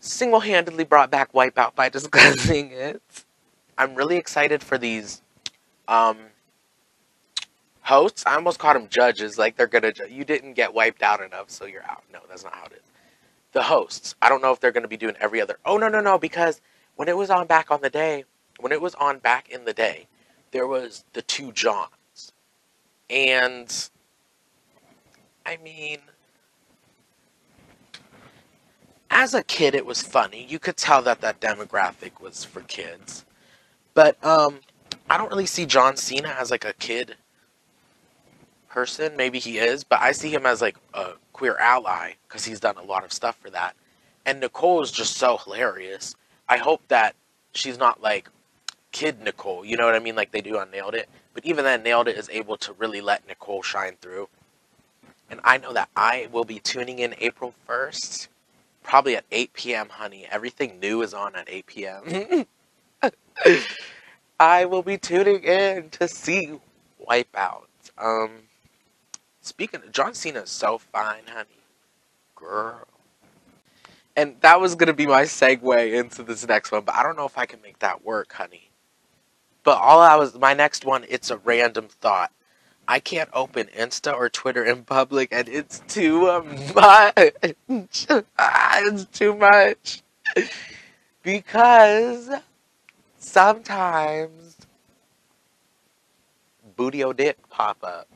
single 0.00 0.40
handedly 0.40 0.84
brought 0.84 1.10
back 1.10 1.32
Wipeout 1.32 1.74
by 1.74 1.88
discussing 1.90 2.72
it. 2.72 3.02
I'm 3.78 3.94
really 3.94 4.16
excited 4.16 4.62
for 4.62 4.78
these 4.78 5.22
um, 5.88 6.18
hosts. 7.82 8.24
I 8.26 8.34
almost 8.34 8.58
called 8.58 8.76
them 8.76 8.88
judges. 8.88 9.38
Like 9.38 9.56
they're 9.56 9.66
gonna, 9.66 9.92
ju- 9.92 10.08
you 10.10 10.24
didn't 10.24 10.54
get 10.54 10.74
wiped 10.74 11.02
out 11.02 11.22
enough, 11.22 11.50
so 11.50 11.66
you're 11.66 11.84
out. 11.84 12.04
No, 12.12 12.20
that's 12.28 12.44
not 12.44 12.54
how 12.54 12.66
it 12.66 12.72
is. 12.72 12.82
The 13.52 13.62
hosts. 13.62 14.14
I 14.22 14.28
don't 14.28 14.42
know 14.42 14.52
if 14.52 14.60
they're 14.60 14.72
gonna 14.72 14.88
be 14.88 14.96
doing 14.98 15.16
every 15.20 15.40
other. 15.40 15.58
Oh 15.64 15.78
no 15.78 15.88
no 15.88 16.00
no! 16.00 16.18
Because 16.18 16.60
when 16.96 17.08
it 17.08 17.16
was 17.16 17.30
on 17.30 17.46
back 17.46 17.70
on 17.70 17.80
the 17.82 17.90
day, 17.90 18.24
when 18.60 18.72
it 18.72 18.80
was 18.82 18.94
on 18.96 19.18
back 19.18 19.48
in 19.50 19.64
the 19.64 19.72
day, 19.72 20.08
there 20.52 20.66
was 20.66 21.04
the 21.14 21.22
two 21.22 21.52
Johns. 21.52 22.32
And 23.10 23.90
I 25.46 25.58
mean 25.58 26.00
as 29.16 29.32
a 29.32 29.42
kid 29.42 29.74
it 29.74 29.86
was 29.86 30.02
funny. 30.02 30.44
You 30.46 30.58
could 30.58 30.76
tell 30.76 31.00
that 31.02 31.22
that 31.22 31.40
demographic 31.40 32.20
was 32.20 32.44
for 32.44 32.60
kids. 32.60 33.24
But 33.94 34.22
um 34.22 34.60
I 35.08 35.16
don't 35.16 35.30
really 35.30 35.46
see 35.46 35.64
John 35.64 35.96
Cena 35.96 36.28
as 36.38 36.50
like 36.50 36.66
a 36.66 36.74
kid 36.74 37.16
person. 38.68 39.16
Maybe 39.16 39.38
he 39.38 39.56
is, 39.56 39.84
but 39.84 40.00
I 40.02 40.12
see 40.12 40.28
him 40.28 40.44
as 40.44 40.60
like 40.60 40.76
a 40.92 41.12
queer 41.32 41.56
ally 41.56 42.12
because 42.28 42.44
he's 42.44 42.60
done 42.60 42.76
a 42.76 42.82
lot 42.82 43.04
of 43.04 43.12
stuff 43.12 43.38
for 43.38 43.48
that. 43.50 43.74
And 44.26 44.38
Nicole 44.38 44.82
is 44.82 44.92
just 44.92 45.16
so 45.16 45.38
hilarious. 45.38 46.14
I 46.46 46.58
hope 46.58 46.82
that 46.88 47.14
she's 47.54 47.78
not 47.78 48.02
like 48.02 48.28
kid 48.92 49.22
Nicole, 49.22 49.64
you 49.64 49.78
know 49.78 49.86
what 49.86 49.94
I 49.94 49.98
mean? 49.98 50.14
Like 50.14 50.30
they 50.30 50.42
do 50.42 50.58
on 50.58 50.70
Nailed 50.70 50.94
It. 50.94 51.08
But 51.32 51.46
even 51.46 51.64
then, 51.64 51.82
Nailed 51.82 52.08
It 52.08 52.18
is 52.18 52.28
able 52.30 52.58
to 52.58 52.74
really 52.74 53.00
let 53.00 53.26
Nicole 53.26 53.62
shine 53.62 53.96
through. 54.02 54.28
And 55.30 55.40
I 55.42 55.56
know 55.56 55.72
that 55.72 55.88
I 55.96 56.28
will 56.32 56.44
be 56.44 56.58
tuning 56.58 56.98
in 56.98 57.14
April 57.18 57.54
1st, 57.66 58.28
probably 58.86 59.16
at 59.16 59.24
8 59.32 59.52
p.m., 59.52 59.88
honey. 59.90 60.26
Everything 60.30 60.78
new 60.80 61.02
is 61.02 61.12
on 61.12 61.34
at 61.34 61.48
8 61.48 61.66
p.m. 61.66 62.46
I 64.40 64.64
will 64.64 64.82
be 64.82 64.96
tuning 64.96 65.42
in 65.42 65.90
to 65.90 66.06
see 66.08 66.58
Wipeout. 67.08 67.64
Um, 67.98 68.30
speaking 69.40 69.82
of, 69.82 69.92
John 69.92 70.14
Cena 70.14 70.40
is 70.40 70.50
so 70.50 70.78
fine, 70.78 71.22
honey. 71.26 71.48
Girl. 72.36 72.86
And 74.14 74.36
that 74.40 74.60
was 74.60 74.74
going 74.74 74.86
to 74.86 74.94
be 74.94 75.06
my 75.06 75.22
segue 75.22 75.92
into 75.92 76.22
this 76.22 76.46
next 76.46 76.72
one, 76.72 76.82
but 76.84 76.94
I 76.94 77.02
don't 77.02 77.16
know 77.16 77.26
if 77.26 77.36
I 77.36 77.44
can 77.44 77.60
make 77.60 77.80
that 77.80 78.04
work, 78.04 78.32
honey. 78.32 78.70
But 79.64 79.78
all 79.78 80.00
I 80.00 80.14
was, 80.16 80.38
my 80.38 80.54
next 80.54 80.84
one, 80.84 81.04
it's 81.08 81.30
a 81.30 81.38
random 81.38 81.88
thought. 81.88 82.30
I 82.88 83.00
can't 83.00 83.30
open 83.32 83.66
Insta 83.76 84.14
or 84.14 84.28
Twitter 84.28 84.64
in 84.64 84.84
public, 84.84 85.28
and 85.32 85.48
it's 85.48 85.80
too 85.88 86.42
much. 86.74 87.32
it's 87.68 89.04
too 89.06 89.34
much. 89.34 90.02
Because 91.22 92.30
sometimes 93.18 94.56
booty 96.76 97.02
o 97.02 97.12
dick 97.12 97.36
pop 97.50 97.78
up. 97.82 98.08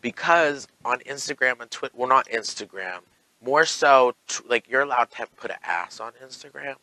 Because 0.00 0.68
on 0.84 1.00
Instagram 1.00 1.60
and 1.60 1.70
Twitter, 1.70 1.94
well, 1.96 2.08
not 2.08 2.26
Instagram, 2.28 3.00
more 3.44 3.64
so, 3.66 4.14
like, 4.46 4.68
you're 4.68 4.82
allowed 4.82 5.10
to 5.12 5.26
put 5.36 5.50
an 5.50 5.58
ass 5.64 6.00
on 6.00 6.12
Instagram. 6.24 6.76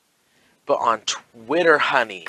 But 0.66 0.76
on 0.76 1.02
Twitter, 1.02 1.78
honey, 1.78 2.28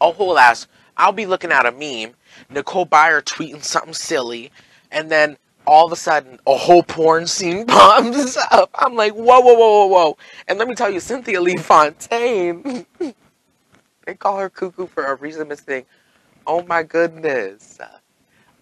a 0.00 0.10
whole 0.10 0.38
ass. 0.38 0.66
I'll 0.96 1.12
be 1.12 1.26
looking 1.26 1.52
at 1.52 1.66
a 1.66 1.72
meme, 1.72 2.14
Nicole 2.50 2.86
Byer 2.86 3.22
tweeting 3.22 3.62
something 3.62 3.94
silly, 3.94 4.50
and 4.90 5.10
then 5.10 5.36
all 5.66 5.86
of 5.86 5.92
a 5.92 5.96
sudden 5.96 6.38
a 6.46 6.56
whole 6.56 6.82
porn 6.82 7.26
scene 7.26 7.66
pops 7.66 8.36
up. 8.50 8.70
I'm 8.74 8.94
like, 8.94 9.12
whoa, 9.12 9.40
whoa, 9.40 9.54
whoa, 9.54 9.54
whoa, 9.54 9.86
whoa. 9.86 10.16
And 10.48 10.58
let 10.58 10.68
me 10.68 10.74
tell 10.74 10.90
you, 10.90 11.00
Cynthia 11.00 11.40
Lee 11.40 11.56
Fontaine, 11.56 12.86
they 14.06 14.14
call 14.18 14.38
her 14.38 14.48
cuckoo 14.48 14.86
for 14.86 15.04
a 15.04 15.14
reason, 15.16 15.48
Miss 15.48 15.60
Thing. 15.60 15.84
Oh 16.46 16.62
my 16.62 16.82
goodness. 16.82 17.78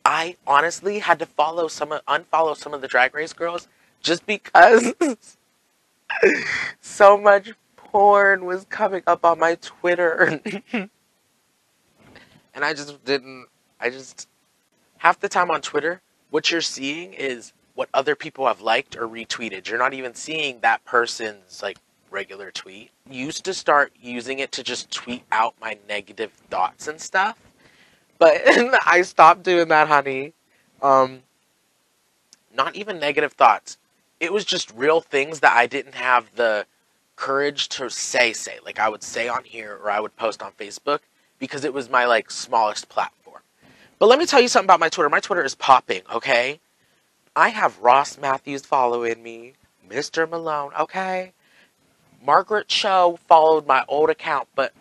I 0.04 0.36
honestly 0.46 0.98
had 0.98 1.18
to 1.20 1.26
follow 1.26 1.68
some 1.68 1.92
of, 1.92 2.04
unfollow 2.06 2.56
some 2.56 2.74
of 2.74 2.80
the 2.80 2.88
drag 2.88 3.14
race 3.14 3.32
girls 3.32 3.68
just 4.02 4.26
because 4.26 4.92
so 6.80 7.16
much 7.16 7.52
porn 7.76 8.44
was 8.44 8.66
coming 8.68 9.02
up 9.06 9.24
on 9.24 9.38
my 9.38 9.56
Twitter. 9.56 10.40
And 12.54 12.64
I 12.64 12.72
just 12.72 13.04
didn't. 13.04 13.46
I 13.80 13.90
just 13.90 14.28
half 14.98 15.20
the 15.20 15.28
time 15.28 15.50
on 15.50 15.60
Twitter, 15.60 16.00
what 16.30 16.50
you're 16.50 16.60
seeing 16.60 17.12
is 17.12 17.52
what 17.74 17.88
other 17.92 18.14
people 18.14 18.46
have 18.46 18.60
liked 18.60 18.96
or 18.96 19.08
retweeted. 19.08 19.68
You're 19.68 19.78
not 19.78 19.94
even 19.94 20.14
seeing 20.14 20.60
that 20.60 20.84
person's 20.84 21.62
like 21.62 21.78
regular 22.10 22.50
tweet. 22.50 22.90
Used 23.10 23.44
to 23.44 23.54
start 23.54 23.92
using 24.00 24.38
it 24.38 24.52
to 24.52 24.62
just 24.62 24.90
tweet 24.90 25.24
out 25.32 25.54
my 25.60 25.76
negative 25.88 26.32
thoughts 26.48 26.88
and 26.88 27.00
stuff, 27.00 27.38
but 28.18 28.40
I 28.86 29.02
stopped 29.02 29.42
doing 29.42 29.68
that, 29.68 29.88
honey. 29.88 30.32
Um, 30.80 31.22
not 32.54 32.76
even 32.76 32.98
negative 33.00 33.32
thoughts. 33.32 33.78
It 34.20 34.32
was 34.32 34.44
just 34.44 34.72
real 34.74 35.00
things 35.00 35.40
that 35.40 35.56
I 35.56 35.66
didn't 35.66 35.96
have 35.96 36.34
the 36.36 36.66
courage 37.16 37.68
to 37.70 37.90
say 37.90 38.32
say. 38.32 38.58
Like 38.64 38.78
I 38.78 38.88
would 38.88 39.02
say 39.02 39.28
on 39.28 39.44
here 39.44 39.78
or 39.82 39.90
I 39.90 40.00
would 40.00 40.16
post 40.16 40.42
on 40.42 40.52
Facebook 40.52 41.00
because 41.38 41.64
it 41.64 41.72
was 41.72 41.90
my 41.90 42.06
like 42.06 42.30
smallest 42.30 42.88
platform. 42.88 43.42
But 43.98 44.06
let 44.06 44.18
me 44.18 44.26
tell 44.26 44.40
you 44.40 44.48
something 44.48 44.66
about 44.66 44.80
my 44.80 44.88
Twitter. 44.88 45.08
My 45.08 45.20
Twitter 45.20 45.44
is 45.44 45.54
popping, 45.54 46.02
okay? 46.12 46.60
I 47.36 47.48
have 47.48 47.78
Ross 47.78 48.18
Mathews 48.18 48.64
following 48.64 49.22
me, 49.22 49.54
Mr. 49.88 50.28
Malone, 50.28 50.72
okay? 50.78 51.32
Margaret 52.24 52.68
Cho 52.68 53.18
followed 53.28 53.66
my 53.66 53.84
old 53.88 54.10
account, 54.10 54.48
but 54.54 54.72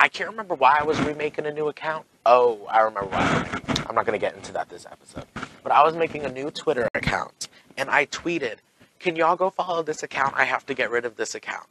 I 0.00 0.08
can't 0.08 0.30
remember 0.30 0.54
why 0.54 0.78
I 0.80 0.82
was 0.82 1.00
remaking 1.00 1.46
a 1.46 1.52
new 1.52 1.68
account. 1.68 2.06
Oh, 2.26 2.66
I 2.70 2.80
remember 2.80 3.08
why. 3.10 3.60
I'm 3.88 3.94
not 3.94 4.06
going 4.06 4.18
to 4.18 4.24
get 4.24 4.34
into 4.34 4.52
that 4.52 4.68
this 4.68 4.86
episode. 4.90 5.26
But 5.62 5.72
I 5.72 5.84
was 5.84 5.94
making 5.94 6.24
a 6.24 6.32
new 6.32 6.50
Twitter 6.50 6.88
account, 6.94 7.48
and 7.76 7.88
I 7.88 8.06
tweeted, 8.06 8.56
Can 8.98 9.14
y'all 9.14 9.36
go 9.36 9.50
follow 9.50 9.82
this 9.82 10.02
account? 10.02 10.34
I 10.36 10.44
have 10.44 10.66
to 10.66 10.74
get 10.74 10.90
rid 10.90 11.04
of 11.04 11.16
this 11.16 11.34
account. 11.34 11.66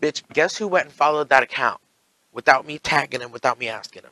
Bitch, 0.00 0.22
guess 0.32 0.56
who 0.56 0.68
went 0.68 0.86
and 0.86 0.94
followed 0.94 1.28
that 1.30 1.42
account? 1.42 1.80
Without 2.34 2.66
me 2.66 2.78
tagging 2.78 3.20
him, 3.20 3.30
without 3.30 3.58
me 3.58 3.68
asking 3.68 4.02
him. 4.02 4.10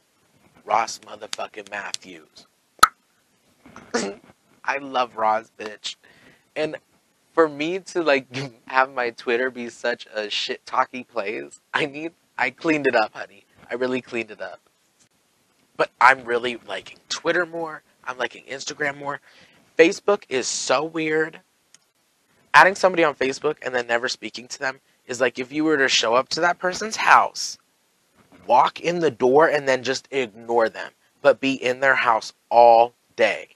Ross 0.64 1.00
motherfucking 1.00 1.68
Mathews. 1.70 2.46
I 4.64 4.78
love 4.78 5.16
Ross, 5.16 5.50
bitch. 5.58 5.96
And 6.54 6.76
for 7.32 7.48
me 7.48 7.80
to 7.80 8.02
like 8.02 8.28
have 8.68 8.94
my 8.94 9.10
Twitter 9.10 9.50
be 9.50 9.68
such 9.68 10.06
a 10.14 10.30
shit 10.30 10.64
talky 10.64 11.02
place, 11.02 11.60
I 11.74 11.86
need 11.86 12.12
I 12.38 12.50
cleaned 12.50 12.86
it 12.86 12.94
up, 12.94 13.12
honey. 13.12 13.44
I 13.68 13.74
really 13.74 14.00
cleaned 14.00 14.30
it 14.30 14.40
up. 14.40 14.60
But 15.76 15.90
I'm 16.00 16.24
really 16.24 16.58
liking 16.68 16.98
Twitter 17.08 17.44
more. 17.44 17.82
I'm 18.04 18.18
liking 18.18 18.44
Instagram 18.44 18.98
more. 18.98 19.20
Facebook 19.76 20.22
is 20.28 20.46
so 20.46 20.84
weird. 20.84 21.40
Adding 22.54 22.76
somebody 22.76 23.02
on 23.02 23.14
Facebook 23.14 23.56
and 23.62 23.74
then 23.74 23.86
never 23.88 24.08
speaking 24.08 24.46
to 24.48 24.58
them 24.58 24.80
is 25.06 25.20
like 25.20 25.38
if 25.38 25.50
you 25.50 25.64
were 25.64 25.78
to 25.78 25.88
show 25.88 26.14
up 26.14 26.28
to 26.28 26.40
that 26.40 26.58
person's 26.58 26.96
house 26.96 27.58
walk 28.46 28.80
in 28.80 29.00
the 29.00 29.10
door 29.10 29.48
and 29.48 29.68
then 29.68 29.82
just 29.82 30.08
ignore 30.10 30.68
them, 30.68 30.92
but 31.20 31.40
be 31.40 31.52
in 31.52 31.80
their 31.80 31.94
house 31.94 32.32
all 32.50 32.94
day. 33.16 33.48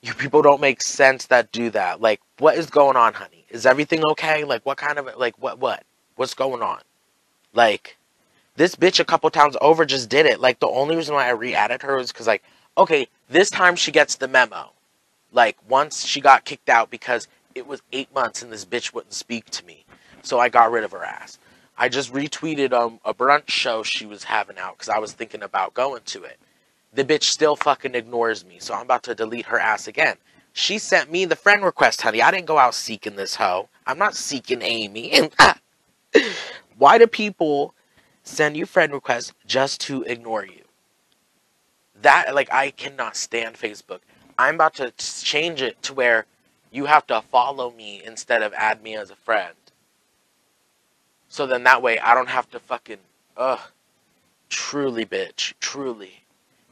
You 0.00 0.14
people 0.14 0.42
don't 0.42 0.60
make 0.60 0.82
sense 0.82 1.26
that 1.26 1.52
do 1.52 1.70
that. 1.70 2.00
Like, 2.00 2.20
what 2.38 2.56
is 2.56 2.68
going 2.68 2.96
on, 2.96 3.14
honey? 3.14 3.44
Is 3.50 3.66
everything 3.66 4.04
okay? 4.04 4.44
Like, 4.44 4.66
what 4.66 4.78
kind 4.78 4.98
of, 4.98 5.08
like, 5.16 5.38
what, 5.38 5.58
what? 5.58 5.84
What's 6.16 6.34
going 6.34 6.62
on? 6.62 6.80
Like, 7.54 7.96
this 8.56 8.74
bitch 8.74 8.98
a 8.98 9.04
couple 9.04 9.30
towns 9.30 9.56
over 9.60 9.84
just 9.84 10.08
did 10.08 10.26
it. 10.26 10.40
Like, 10.40 10.58
the 10.58 10.68
only 10.68 10.96
reason 10.96 11.14
why 11.14 11.26
I 11.26 11.30
re 11.30 11.54
added 11.54 11.82
her 11.82 11.96
was 11.96 12.10
because, 12.12 12.26
like, 12.26 12.42
okay, 12.76 13.06
this 13.28 13.48
time 13.48 13.76
she 13.76 13.92
gets 13.92 14.16
the 14.16 14.26
memo. 14.26 14.72
Like, 15.32 15.56
once 15.68 16.04
she 16.04 16.20
got 16.20 16.44
kicked 16.44 16.68
out 16.68 16.90
because 16.90 17.28
it 17.54 17.66
was 17.66 17.82
eight 17.92 18.12
months 18.14 18.42
and 18.42 18.52
this 18.52 18.64
bitch 18.64 18.92
wouldn't 18.92 19.12
speak 19.12 19.50
to 19.50 19.64
me. 19.64 19.84
So 20.22 20.38
I 20.38 20.48
got 20.48 20.70
rid 20.70 20.84
of 20.84 20.92
her 20.92 21.04
ass. 21.04 21.38
I 21.76 21.88
just 21.88 22.12
retweeted 22.12 22.72
um, 22.72 23.00
a 23.04 23.14
brunch 23.14 23.48
show 23.48 23.82
she 23.82 24.06
was 24.06 24.24
having 24.24 24.58
out 24.58 24.78
because 24.78 24.88
I 24.88 24.98
was 24.98 25.12
thinking 25.12 25.42
about 25.42 25.74
going 25.74 26.02
to 26.06 26.22
it. 26.24 26.38
The 26.92 27.04
bitch 27.04 27.24
still 27.24 27.56
fucking 27.56 27.94
ignores 27.94 28.44
me, 28.44 28.56
so 28.58 28.74
I'm 28.74 28.82
about 28.82 29.02
to 29.04 29.14
delete 29.14 29.46
her 29.46 29.58
ass 29.58 29.88
again. 29.88 30.16
She 30.52 30.78
sent 30.78 31.10
me 31.10 31.24
the 31.24 31.36
friend 31.36 31.64
request, 31.64 32.02
honey. 32.02 32.20
I 32.20 32.30
didn't 32.30 32.46
go 32.46 32.58
out 32.58 32.74
seeking 32.74 33.16
this 33.16 33.36
hoe. 33.36 33.70
I'm 33.86 33.98
not 33.98 34.14
seeking 34.14 34.60
Amy. 34.60 35.30
Why 36.76 36.98
do 36.98 37.06
people 37.06 37.74
send 38.22 38.56
you 38.56 38.66
friend 38.66 38.92
requests 38.92 39.32
just 39.46 39.80
to 39.82 40.02
ignore 40.02 40.44
you? 40.44 40.62
That, 42.02 42.34
like, 42.34 42.52
I 42.52 42.70
cannot 42.70 43.16
stand 43.16 43.56
Facebook. 43.56 44.00
I'm 44.38 44.56
about 44.56 44.74
to 44.74 44.92
change 44.98 45.62
it 45.62 45.82
to 45.84 45.94
where 45.94 46.26
you 46.70 46.86
have 46.86 47.06
to 47.06 47.22
follow 47.22 47.70
me 47.70 48.02
instead 48.04 48.42
of 48.42 48.52
add 48.54 48.82
me 48.82 48.96
as 48.96 49.10
a 49.10 49.16
friend. 49.16 49.54
So 51.32 51.46
then 51.46 51.64
that 51.64 51.80
way 51.80 51.98
I 51.98 52.14
don't 52.14 52.28
have 52.28 52.50
to 52.50 52.58
fucking, 52.58 52.98
ugh, 53.38 53.58
truly, 54.50 55.06
bitch, 55.06 55.54
truly. 55.60 56.24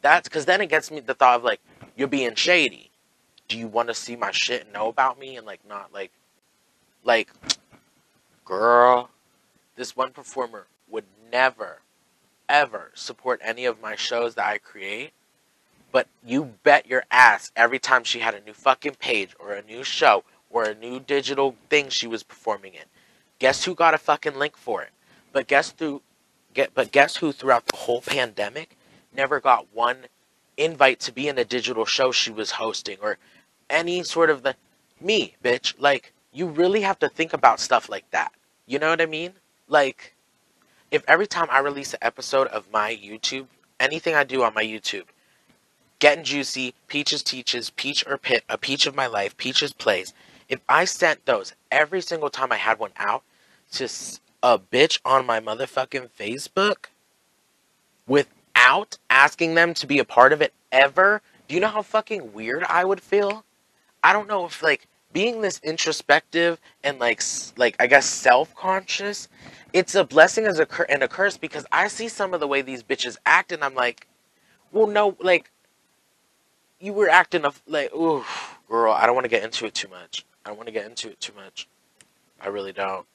That's 0.02 0.28
because 0.28 0.44
then 0.44 0.60
it 0.60 0.68
gets 0.68 0.90
me 0.90 1.00
the 1.00 1.14
thought 1.14 1.36
of 1.36 1.44
like, 1.44 1.62
you're 1.96 2.08
being 2.08 2.34
shady. 2.34 2.90
Do 3.48 3.56
you 3.56 3.68
want 3.68 3.88
to 3.88 3.94
see 3.94 4.16
my 4.16 4.32
shit 4.32 4.64
and 4.64 4.72
know 4.74 4.88
about 4.88 5.18
me 5.18 5.38
and 5.38 5.46
like 5.46 5.66
not 5.66 5.94
like, 5.94 6.12
like, 7.04 7.30
girl, 8.44 9.08
this 9.76 9.96
one 9.96 10.10
performer 10.10 10.66
would 10.90 11.06
never, 11.32 11.78
ever 12.46 12.90
support 12.92 13.40
any 13.42 13.64
of 13.64 13.80
my 13.80 13.96
shows 13.96 14.34
that 14.34 14.46
I 14.46 14.58
create. 14.58 15.12
But 15.90 16.06
you 16.22 16.52
bet 16.64 16.86
your 16.86 17.04
ass 17.10 17.50
every 17.56 17.78
time 17.78 18.04
she 18.04 18.18
had 18.18 18.34
a 18.34 18.44
new 18.44 18.52
fucking 18.52 18.96
page 18.96 19.34
or 19.40 19.54
a 19.54 19.62
new 19.62 19.82
show 19.84 20.22
or 20.50 20.64
a 20.64 20.74
new 20.74 21.00
digital 21.00 21.56
thing 21.70 21.88
she 21.88 22.06
was 22.06 22.22
performing 22.22 22.74
in 22.74 22.84
Guess 23.40 23.64
who 23.64 23.74
got 23.74 23.94
a 23.94 23.98
fucking 23.98 24.36
link 24.38 24.56
for 24.56 24.82
it? 24.82 24.90
But 25.32 25.48
guess 25.48 25.72
through 25.72 26.02
Get, 26.52 26.74
but 26.74 26.90
guess 26.90 27.16
who 27.16 27.30
throughout 27.30 27.66
the 27.66 27.76
whole 27.76 28.00
pandemic 28.00 28.76
never 29.14 29.38
got 29.38 29.72
one 29.72 30.06
invite 30.56 30.98
to 31.00 31.12
be 31.12 31.28
in 31.28 31.38
a 31.38 31.44
digital 31.44 31.84
show 31.84 32.10
she 32.10 32.32
was 32.32 32.52
hosting 32.52 32.98
or 33.00 33.18
any 33.68 34.02
sort 34.02 34.30
of 34.30 34.42
the 34.42 34.56
me, 35.00 35.36
bitch. 35.44 35.74
Like 35.78 36.12
you 36.32 36.46
really 36.46 36.80
have 36.80 36.98
to 37.00 37.08
think 37.08 37.32
about 37.32 37.60
stuff 37.60 37.88
like 37.88 38.10
that. 38.10 38.32
You 38.66 38.80
know 38.80 38.90
what 38.90 39.00
I 39.00 39.06
mean? 39.06 39.34
Like 39.68 40.14
if 40.90 41.04
every 41.06 41.28
time 41.28 41.46
I 41.50 41.60
release 41.60 41.92
an 41.94 42.00
episode 42.02 42.48
of 42.48 42.70
my 42.72 42.96
YouTube, 42.96 43.46
anything 43.78 44.16
I 44.16 44.24
do 44.24 44.42
on 44.42 44.52
my 44.52 44.64
YouTube, 44.64 45.04
Getting 46.00 46.24
Juicy, 46.24 46.74
Peaches 46.88 47.22
Teaches, 47.22 47.70
Peach 47.70 48.04
or 48.06 48.18
Pit, 48.18 48.42
A 48.48 48.58
Peach 48.58 48.86
of 48.86 48.96
My 48.96 49.06
Life, 49.06 49.36
Peaches 49.36 49.72
Plays, 49.72 50.14
if 50.50 50.60
I 50.68 50.84
sent 50.84 51.24
those 51.24 51.54
every 51.70 52.02
single 52.02 52.28
time 52.28 52.52
I 52.52 52.56
had 52.56 52.78
one 52.78 52.90
out 52.96 53.22
to 53.72 53.88
a 54.42 54.58
bitch 54.58 54.98
on 55.04 55.24
my 55.24 55.40
motherfucking 55.40 56.10
Facebook 56.18 56.86
without 58.06 58.98
asking 59.08 59.54
them 59.54 59.72
to 59.74 59.86
be 59.86 60.00
a 60.00 60.04
part 60.04 60.32
of 60.32 60.42
it 60.42 60.52
ever, 60.72 61.22
do 61.46 61.54
you 61.54 61.60
know 61.60 61.68
how 61.68 61.82
fucking 61.82 62.32
weird 62.34 62.64
I 62.64 62.84
would 62.84 63.00
feel? 63.00 63.44
I 64.02 64.12
don't 64.12 64.28
know 64.28 64.44
if 64.44 64.60
like 64.62 64.88
being 65.12 65.40
this 65.40 65.60
introspective 65.62 66.60
and 66.82 66.98
like 66.98 67.22
like 67.56 67.76
I 67.78 67.86
guess 67.86 68.06
self-conscious, 68.06 69.28
it's 69.72 69.94
a 69.94 70.02
blessing 70.04 70.46
as 70.46 70.58
a 70.58 70.66
cur- 70.66 70.86
and 70.88 71.04
a 71.04 71.08
curse 71.08 71.36
because 71.36 71.64
I 71.70 71.86
see 71.86 72.08
some 72.08 72.34
of 72.34 72.40
the 72.40 72.48
way 72.48 72.62
these 72.62 72.82
bitches 72.82 73.16
act 73.24 73.52
and 73.52 73.62
I'm 73.62 73.74
like, 73.76 74.08
well 74.72 74.88
no, 74.88 75.16
like 75.20 75.52
you 76.80 76.92
were 76.92 77.08
acting 77.08 77.44
of 77.44 77.62
like, 77.68 77.94
ooh, 77.94 78.24
girl, 78.68 78.92
I 78.92 79.06
don't 79.06 79.14
want 79.14 79.26
to 79.26 79.30
get 79.30 79.44
into 79.44 79.66
it 79.66 79.74
too 79.74 79.88
much. 79.88 80.24
I 80.44 80.48
don't 80.48 80.56
want 80.56 80.68
to 80.68 80.72
get 80.72 80.86
into 80.86 81.08
it 81.08 81.20
too 81.20 81.32
much. 81.34 81.68
I 82.40 82.48
really 82.48 82.72
don't. 82.72 83.06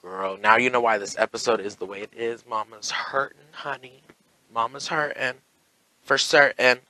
Girl, 0.00 0.36
now 0.36 0.56
you 0.56 0.68
know 0.68 0.80
why 0.80 0.98
this 0.98 1.16
episode 1.18 1.60
is 1.60 1.76
the 1.76 1.86
way 1.86 2.00
it 2.00 2.10
is. 2.16 2.44
Mama's 2.46 2.90
hurting, 2.90 3.38
honey. 3.52 4.02
Mama's 4.52 4.88
hurting. 4.88 5.34
For 6.02 6.18
certain. 6.18 6.80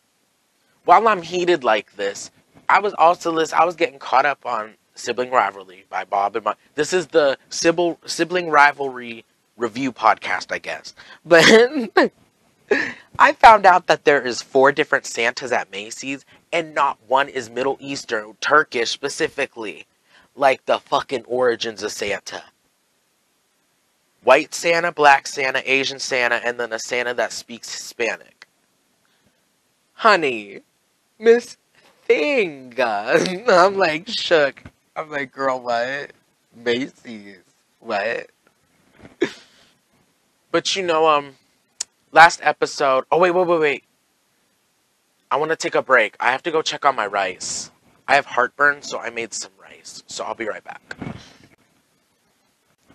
While 0.85 1.07
I'm 1.07 1.23
heated 1.23 1.63
like 1.63 1.97
this, 1.97 2.31
I 2.69 2.81
was 2.81 2.95
also 2.95 3.31
listening, 3.31 3.61
I 3.61 3.65
was 3.67 3.77
getting 3.77 3.99
caught 3.99 4.25
up 4.25 4.47
on 4.47 4.75
Sibling 4.95 5.31
Rivalry 5.31 5.85
by 5.89 6.05
Bob 6.05 6.37
and 6.37 6.45
my 6.45 6.55
this 6.75 6.93
is 6.93 7.09
the 7.09 7.39
sibling 7.49 7.97
sibling 8.07 8.51
rivalry 8.51 9.25
review 9.57 9.93
podcast, 9.93 10.53
I 10.53 10.59
guess. 10.59 10.95
But 11.25 12.13
I 13.19 13.33
found 13.33 13.67
out 13.67 13.87
that 13.87 14.05
there 14.05 14.23
is 14.23 14.43
four 14.43 14.73
different 14.73 15.07
Santas 15.07 15.53
at 15.53 15.71
Macy's 15.71 16.25
and 16.53 16.75
not 16.75 16.99
one 17.07 17.29
is 17.29 17.49
Middle 17.49 17.79
Eastern, 17.81 18.37
Turkish 18.41 18.91
specifically. 18.91 19.87
Like 20.35 20.65
the 20.67 20.79
fucking 20.79 21.25
origins 21.25 21.83
of 21.83 21.93
Santa. 21.93 22.45
White 24.25 24.55
Santa, 24.55 24.93
Black 24.93 25.27
Santa, 25.27 25.63
Asian 25.71 25.99
Santa, 25.99 26.37
and 26.37 26.59
then 26.59 26.73
a 26.73 26.79
Santa 26.79 27.13
that 27.15 27.33
speaks 27.33 27.73
Hispanic. 27.73 28.47
Honey, 29.95 30.61
Miss 31.19 31.57
Thing. 32.05 32.75
I'm 32.79 33.77
like 33.77 34.09
shook. 34.09 34.63
I'm 34.97 35.11
like, 35.11 35.33
girl, 35.33 35.61
what? 35.61 36.13
Macy's. 36.55 37.39
What? 37.81 38.31
but 40.51 40.77
you 40.77 40.83
know, 40.83 41.09
um, 41.09 41.35
last 42.13 42.41
episode. 42.43 43.05
Oh, 43.11 43.19
wait, 43.19 43.33
wait, 43.33 43.47
wait, 43.47 43.61
wait. 43.61 43.85
I 45.31 45.37
want 45.37 45.51
to 45.51 45.57
take 45.57 45.75
a 45.75 45.83
break. 45.83 46.15
I 46.21 46.31
have 46.31 46.43
to 46.45 46.51
go 46.51 46.63
check 46.63 46.85
on 46.85 46.95
my 46.95 47.07
rice. 47.07 47.71
I 48.07 48.15
have 48.15 48.27
heartburn, 48.27 48.83
so 48.83 48.99
I 48.99 49.11
made 49.11 49.33
some 49.33 49.53
rice. 49.61 50.03
So 50.07 50.25
I'll 50.25 50.35
be 50.35 50.47
right 50.47 50.63
back. 50.63 50.97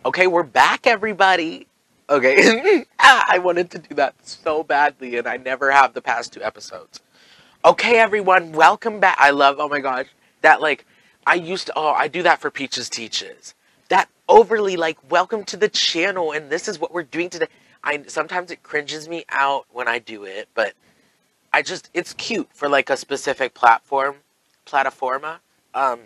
Okay, 0.05 0.27
we're 0.27 0.43
back, 0.43 0.87
everybody. 0.87 1.67
Okay. 2.09 2.85
Ah, 2.99 3.25
I 3.29 3.37
wanted 3.37 3.69
to 3.71 3.77
do 3.77 3.95
that 3.95 4.15
so 4.27 4.63
badly, 4.63 5.17
and 5.17 5.27
I 5.27 5.37
never 5.37 5.71
have 5.71 5.93
the 5.93 6.01
past 6.01 6.33
two 6.33 6.41
episodes. 6.41 6.99
Okay, 7.63 7.99
everyone, 7.99 8.51
welcome 8.51 8.99
back. 8.99 9.15
I 9.19 9.29
love, 9.29 9.57
oh 9.59 9.69
my 9.69 9.79
gosh, 9.79 10.07
that 10.41 10.61
like, 10.61 10.85
I 11.25 11.35
used 11.35 11.67
to, 11.67 11.73
oh, 11.75 11.91
I 11.91 12.07
do 12.07 12.23
that 12.23 12.41
for 12.41 12.49
Peaches 12.49 12.89
Teaches. 12.89 13.53
That 13.89 14.09
overly 14.27 14.75
like, 14.75 14.97
welcome 15.09 15.43
to 15.45 15.57
the 15.57 15.69
channel, 15.69 16.33
and 16.33 16.49
this 16.49 16.67
is 16.67 16.79
what 16.79 16.91
we're 16.91 17.03
doing 17.03 17.29
today. 17.29 17.47
I 17.87 18.03
sometimes 18.07 18.51
it 18.51 18.63
cringes 18.63 19.07
me 19.07 19.23
out 19.29 19.65
when 19.71 19.87
I 19.87 19.99
do 19.99 20.25
it, 20.25 20.49
but 20.53 20.73
I 21.53 21.61
just 21.61 21.89
it's 21.93 22.13
cute 22.13 22.49
for 22.53 22.67
like 22.67 22.89
a 22.89 22.97
specific 22.97 23.53
platform, 23.53 24.17
plataforma. 24.65 25.37
Um, 25.73 26.01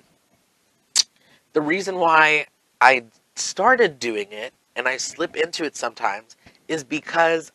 the 1.53 1.61
reason 1.61 1.95
why 1.97 2.45
I 2.79 3.05
started 3.35 3.97
doing 3.97 4.27
it 4.31 4.53
and 4.75 4.87
I 4.87 4.97
slip 4.97 5.35
into 5.35 5.65
it 5.65 5.75
sometimes 5.75 6.37
is 6.67 6.83
because 6.83 7.51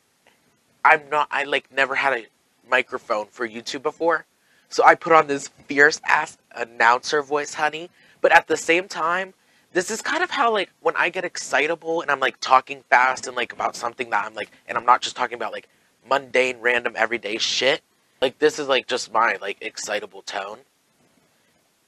I'm 0.85 1.09
not 1.09 1.29
I 1.31 1.45
like 1.45 1.73
never 1.73 1.95
had 1.95 2.13
a 2.13 2.27
microphone 2.69 3.27
for 3.31 3.49
YouTube 3.49 3.83
before. 3.85 4.27
So 4.71 4.85
I 4.85 4.97
put 4.97 5.13
on 5.13 5.29
this 5.29 5.49
fierce 5.69 6.01
ass 6.05 6.37
announcer 6.57 7.23
voice, 7.23 7.55
honey. 7.55 7.91
But 8.21 8.33
at 8.33 8.49
the 8.49 8.57
same 8.57 8.89
time, 8.89 9.35
this 9.77 9.91
is 9.91 10.01
kind 10.01 10.23
of 10.23 10.31
how 10.31 10.51
like 10.51 10.71
when 10.81 10.97
I 10.97 11.11
get 11.11 11.27
excitable 11.27 12.01
and 12.01 12.11
I'm 12.11 12.19
like 12.19 12.41
talking 12.41 12.83
fast 12.89 13.27
and 13.27 13.37
like 13.37 13.53
about 13.53 13.77
something 13.77 14.09
that 14.09 14.25
I'm 14.25 14.33
like 14.33 14.51
and 14.67 14.79
I'm 14.79 14.87
not 14.87 15.03
just 15.03 15.17
talking 15.17 15.35
about 15.35 15.53
like 15.53 15.69
mundane 16.09 16.61
random 16.63 16.95
everyday 16.97 17.37
shit. 17.37 17.83
Like 18.23 18.39
this 18.39 18.59
is 18.59 18.69
like 18.69 18.87
just 18.87 19.13
my 19.13 19.37
like 19.39 19.59
excitable 19.61 20.23
tone. 20.23 20.61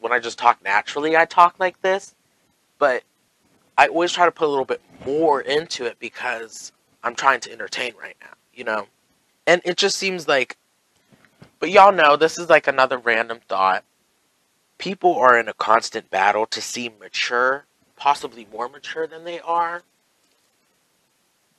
When 0.00 0.12
I 0.12 0.18
just 0.18 0.38
talk 0.38 0.62
naturally, 0.62 1.16
I 1.16 1.24
talk 1.24 1.58
like 1.58 1.80
this. 1.80 2.14
But 2.78 3.04
I 3.78 3.86
always 3.86 4.12
try 4.12 4.26
to 4.26 4.32
put 4.32 4.48
a 4.48 4.50
little 4.50 4.66
bit 4.66 4.82
more 5.06 5.40
into 5.40 5.86
it 5.86 5.98
because 5.98 6.72
I'm 7.02 7.14
trying 7.14 7.40
to 7.40 7.52
entertain 7.52 7.94
right 7.98 8.16
now, 8.20 8.34
you 8.52 8.64
know? 8.64 8.86
And 9.46 9.62
it 9.64 9.78
just 9.78 9.96
seems 9.96 10.28
like 10.28 10.58
but 11.58 11.70
y'all 11.70 11.92
know 11.92 12.16
this 12.16 12.36
is 12.36 12.50
like 12.50 12.66
another 12.66 12.98
random 12.98 13.40
thought. 13.48 13.82
People 14.76 15.16
are 15.16 15.40
in 15.40 15.48
a 15.48 15.54
constant 15.54 16.10
battle 16.10 16.44
to 16.44 16.60
seem 16.60 16.92
mature 17.00 17.64
possibly 17.98 18.46
more 18.52 18.68
mature 18.70 19.06
than 19.06 19.24
they 19.24 19.40
are. 19.40 19.82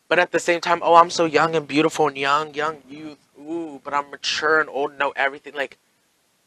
But 0.10 0.20
at 0.20 0.32
the 0.32 0.40
same 0.40 0.60
time, 0.62 0.82
oh, 0.84 0.96
I'm 0.96 1.10
so 1.12 1.26
young 1.26 1.56
and 1.56 1.68
beautiful 1.68 2.08
and 2.08 2.18
young, 2.18 2.54
young 2.54 2.82
youth. 2.90 3.20
Ooh, 3.40 3.80
but 3.84 3.94
I'm 3.94 4.10
mature 4.10 4.60
and 4.60 4.70
old 4.70 4.92
and 4.92 5.00
know 5.00 5.12
everything. 5.16 5.54
Like, 5.54 5.78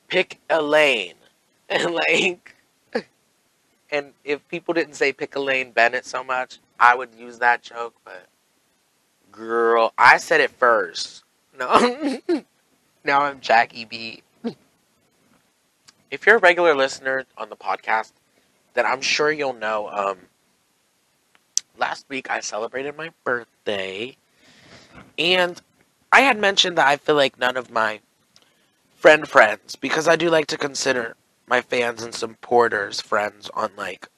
pick 0.08 0.40
a 0.50 0.62
lane. 0.62 1.14
And 1.70 1.94
like, 1.94 2.54
and 3.90 4.12
if 4.24 4.46
people 4.48 4.74
didn't 4.74 4.94
say 4.94 5.12
pick 5.12 5.36
a 5.36 5.40
lane 5.40 5.70
Bennett 5.72 6.04
so 6.06 6.24
much, 6.24 6.58
I 6.80 6.94
would 6.94 7.14
use 7.14 7.38
that 7.38 7.62
joke. 7.62 7.94
But 8.04 8.26
girl, 9.30 9.92
I 9.98 10.18
said 10.18 10.40
it 10.40 10.50
first. 10.50 11.24
No, 11.58 12.18
now 13.04 13.22
I'm 13.22 13.40
Jackie 13.40 13.84
B. 13.84 14.22
If 16.12 16.26
you're 16.26 16.36
a 16.36 16.40
regular 16.40 16.76
listener 16.76 17.24
on 17.36 17.48
the 17.48 17.56
podcast, 17.56 18.12
that 18.74 18.86
I'm 18.86 19.00
sure 19.00 19.30
you'll 19.30 19.52
know. 19.52 19.88
Um, 19.88 20.18
last 21.78 22.06
week 22.08 22.30
I 22.30 22.40
celebrated 22.40 22.96
my 22.96 23.10
birthday, 23.24 24.16
and 25.18 25.60
I 26.10 26.20
had 26.20 26.38
mentioned 26.38 26.78
that 26.78 26.86
I 26.86 26.96
feel 26.96 27.14
like 27.14 27.38
none 27.38 27.56
of 27.56 27.70
my 27.70 28.00
friend 28.96 29.28
friends, 29.28 29.76
because 29.76 30.06
I 30.06 30.16
do 30.16 30.30
like 30.30 30.46
to 30.48 30.58
consider 30.58 31.16
my 31.46 31.60
fans 31.60 32.02
and 32.02 32.14
supporters 32.14 33.00
friends 33.00 33.50
on 33.54 33.70
like 33.76 34.08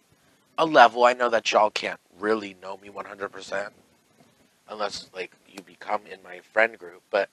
a 0.59 0.67
level. 0.67 1.05
I 1.05 1.14
know 1.14 1.31
that 1.31 1.51
y'all 1.53 1.71
can't 1.71 2.01
really 2.19 2.57
know 2.62 2.79
me 2.83 2.88
100% 2.88 3.71
unless 4.69 5.11
like 5.14 5.33
you 5.49 5.62
become 5.62 6.03
in 6.11 6.23
my 6.23 6.40
friend 6.40 6.79
group, 6.79 7.03
but 7.11 7.29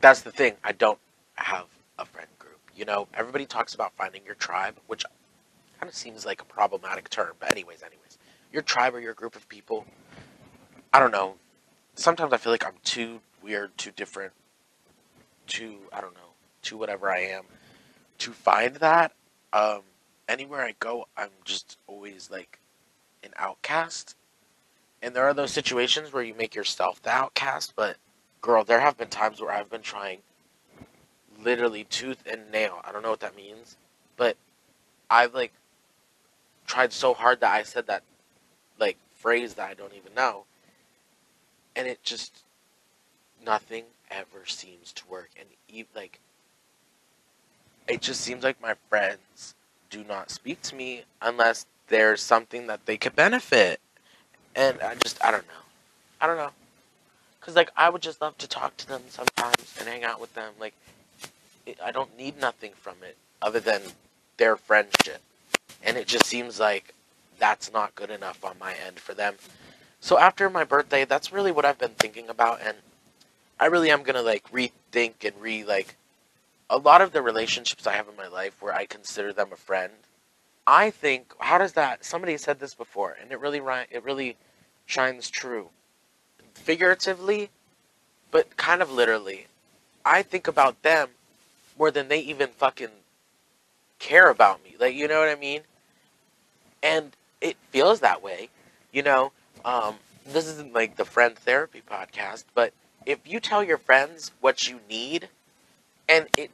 that's 0.00 0.22
the 0.22 0.32
thing. 0.32 0.54
I 0.64 0.72
don't 0.72 0.98
have 1.36 1.66
a 1.98 2.04
friend 2.04 2.28
group. 2.38 2.58
You 2.76 2.84
know, 2.84 3.08
everybody 3.14 3.46
talks 3.46 3.74
about 3.74 3.92
finding 3.96 4.22
your 4.24 4.34
tribe, 4.34 4.76
which 4.86 5.04
kind 5.80 5.88
of 5.88 5.96
seems 5.96 6.26
like 6.26 6.42
a 6.42 6.44
problematic 6.44 7.08
term. 7.08 7.32
But 7.40 7.50
anyways, 7.50 7.82
anyways, 7.82 8.18
your 8.52 8.62
tribe 8.62 8.94
or 8.94 9.00
your 9.00 9.14
group 9.14 9.34
of 9.34 9.48
people. 9.48 9.86
I 10.92 10.98
don't 10.98 11.10
know. 11.10 11.36
Sometimes 11.94 12.32
I 12.32 12.36
feel 12.36 12.52
like 12.52 12.66
I'm 12.66 12.74
too 12.84 13.20
weird, 13.42 13.76
too 13.78 13.90
different, 13.92 14.32
too 15.46 15.76
I 15.92 16.00
don't 16.00 16.14
know, 16.14 16.34
too 16.62 16.76
whatever 16.76 17.10
I 17.10 17.20
am, 17.20 17.44
to 18.18 18.32
find 18.32 18.76
that. 18.76 19.12
Um, 19.52 19.82
anywhere 20.28 20.62
I 20.62 20.74
go, 20.78 21.06
I'm 21.16 21.30
just 21.44 21.78
always 21.86 22.30
like 22.30 22.58
an 23.22 23.30
outcast. 23.36 24.16
And 25.02 25.14
there 25.14 25.24
are 25.24 25.34
those 25.34 25.52
situations 25.52 26.12
where 26.12 26.22
you 26.22 26.34
make 26.34 26.54
yourself 26.54 27.00
the 27.00 27.10
outcast, 27.10 27.72
but 27.74 27.96
girl, 28.42 28.64
there 28.64 28.80
have 28.80 28.98
been 28.98 29.08
times 29.08 29.40
where 29.40 29.50
I've 29.50 29.70
been 29.70 29.82
trying 29.82 30.18
literally 31.42 31.84
tooth 31.84 32.22
and 32.30 32.50
nail. 32.50 32.80
I 32.84 32.92
don't 32.92 33.02
know 33.02 33.10
what 33.10 33.20
that 33.20 33.36
means, 33.36 33.76
but 34.16 34.36
I've 35.08 35.34
like 35.34 35.52
tried 36.70 36.92
so 36.92 37.12
hard 37.12 37.40
that 37.40 37.52
I 37.52 37.64
said 37.64 37.88
that 37.88 38.04
like 38.78 38.96
phrase 39.16 39.54
that 39.54 39.68
I 39.68 39.74
don't 39.74 39.92
even 39.94 40.14
know. 40.14 40.44
And 41.74 41.88
it 41.88 42.02
just 42.04 42.44
nothing 43.44 43.84
ever 44.08 44.46
seems 44.46 44.92
to 44.92 45.02
work 45.08 45.30
and 45.36 45.48
even 45.68 45.88
like 45.96 46.20
it 47.88 48.00
just 48.00 48.20
seems 48.20 48.44
like 48.44 48.62
my 48.62 48.74
friends 48.88 49.56
do 49.88 50.04
not 50.04 50.30
speak 50.30 50.62
to 50.62 50.76
me 50.76 51.02
unless 51.20 51.66
there's 51.88 52.22
something 52.22 52.68
that 52.68 52.86
they 52.86 52.96
could 52.96 53.16
benefit. 53.16 53.80
And 54.54 54.80
I 54.80 54.94
just 54.94 55.22
I 55.24 55.32
don't 55.32 55.46
know. 55.48 55.64
I 56.20 56.28
don't 56.28 56.36
know. 56.36 56.50
Cause 57.40 57.56
like 57.56 57.72
I 57.76 57.90
would 57.90 58.02
just 58.02 58.20
love 58.20 58.38
to 58.38 58.46
talk 58.46 58.76
to 58.76 58.86
them 58.86 59.02
sometimes 59.08 59.74
and 59.80 59.88
hang 59.88 60.04
out 60.04 60.20
with 60.20 60.32
them. 60.34 60.52
Like 60.60 60.74
I 61.84 61.90
don't 61.90 62.16
need 62.16 62.40
nothing 62.40 62.72
from 62.76 62.94
it 63.02 63.16
other 63.42 63.58
than 63.58 63.80
their 64.36 64.56
friendship, 64.56 65.20
and 65.82 65.96
it 65.96 66.06
just 66.06 66.26
seems 66.26 66.60
like 66.60 66.94
that's 67.38 67.72
not 67.72 67.94
good 67.94 68.10
enough 68.10 68.44
on 68.44 68.58
my 68.58 68.74
end 68.86 68.98
for 69.00 69.14
them. 69.14 69.36
So 70.00 70.18
after 70.18 70.48
my 70.50 70.64
birthday, 70.64 71.04
that's 71.04 71.32
really 71.32 71.52
what 71.52 71.64
I've 71.64 71.78
been 71.78 71.94
thinking 71.98 72.28
about, 72.28 72.60
and 72.62 72.76
I 73.58 73.66
really 73.66 73.90
am 73.90 74.02
gonna 74.02 74.22
like 74.22 74.50
rethink 74.50 75.24
and 75.24 75.40
re 75.40 75.64
like 75.64 75.96
a 76.68 76.78
lot 76.78 77.00
of 77.00 77.12
the 77.12 77.22
relationships 77.22 77.86
I 77.86 77.94
have 77.94 78.08
in 78.08 78.16
my 78.16 78.28
life 78.28 78.62
where 78.62 78.74
I 78.74 78.86
consider 78.86 79.32
them 79.32 79.48
a 79.52 79.56
friend. 79.56 79.92
I 80.66 80.90
think 80.90 81.32
how 81.40 81.58
does 81.58 81.72
that? 81.72 82.04
Somebody 82.04 82.36
said 82.36 82.60
this 82.60 82.74
before, 82.74 83.16
and 83.20 83.32
it 83.32 83.40
really 83.40 83.60
it 83.90 84.04
really 84.04 84.36
shines 84.86 85.30
true 85.30 85.70
figuratively, 86.54 87.50
but 88.30 88.56
kind 88.56 88.82
of 88.82 88.90
literally. 88.90 89.46
I 90.04 90.22
think 90.22 90.46
about 90.46 90.82
them 90.82 91.10
more 91.78 91.90
than 91.90 92.08
they 92.08 92.20
even 92.20 92.48
fucking 92.50 92.90
care 93.98 94.30
about 94.30 94.62
me. 94.62 94.76
Like, 94.78 94.94
you 94.94 95.08
know 95.08 95.20
what 95.20 95.28
I 95.28 95.34
mean? 95.34 95.62
And 96.82 97.12
it 97.40 97.56
feels 97.70 98.00
that 98.00 98.22
way. 98.22 98.48
You 98.92 99.02
know, 99.02 99.32
um, 99.64 99.96
this 100.26 100.46
isn't 100.46 100.72
like 100.72 100.96
the 100.96 101.04
friend 101.04 101.36
therapy 101.36 101.82
podcast, 101.88 102.44
but 102.54 102.72
if 103.06 103.18
you 103.24 103.40
tell 103.40 103.62
your 103.62 103.78
friends 103.78 104.32
what 104.40 104.68
you 104.68 104.80
need 104.88 105.28
and 106.08 106.26
it 106.36 106.50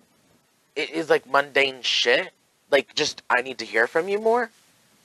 it 0.75 0.91
is 0.91 1.09
like 1.09 1.29
mundane 1.29 1.81
shit, 1.83 2.31
like 2.71 2.95
just 2.95 3.23
I 3.31 3.43
need 3.43 3.59
to 3.59 3.65
hear 3.65 3.87
from 3.87 4.09
you 4.09 4.21
more 4.21 4.51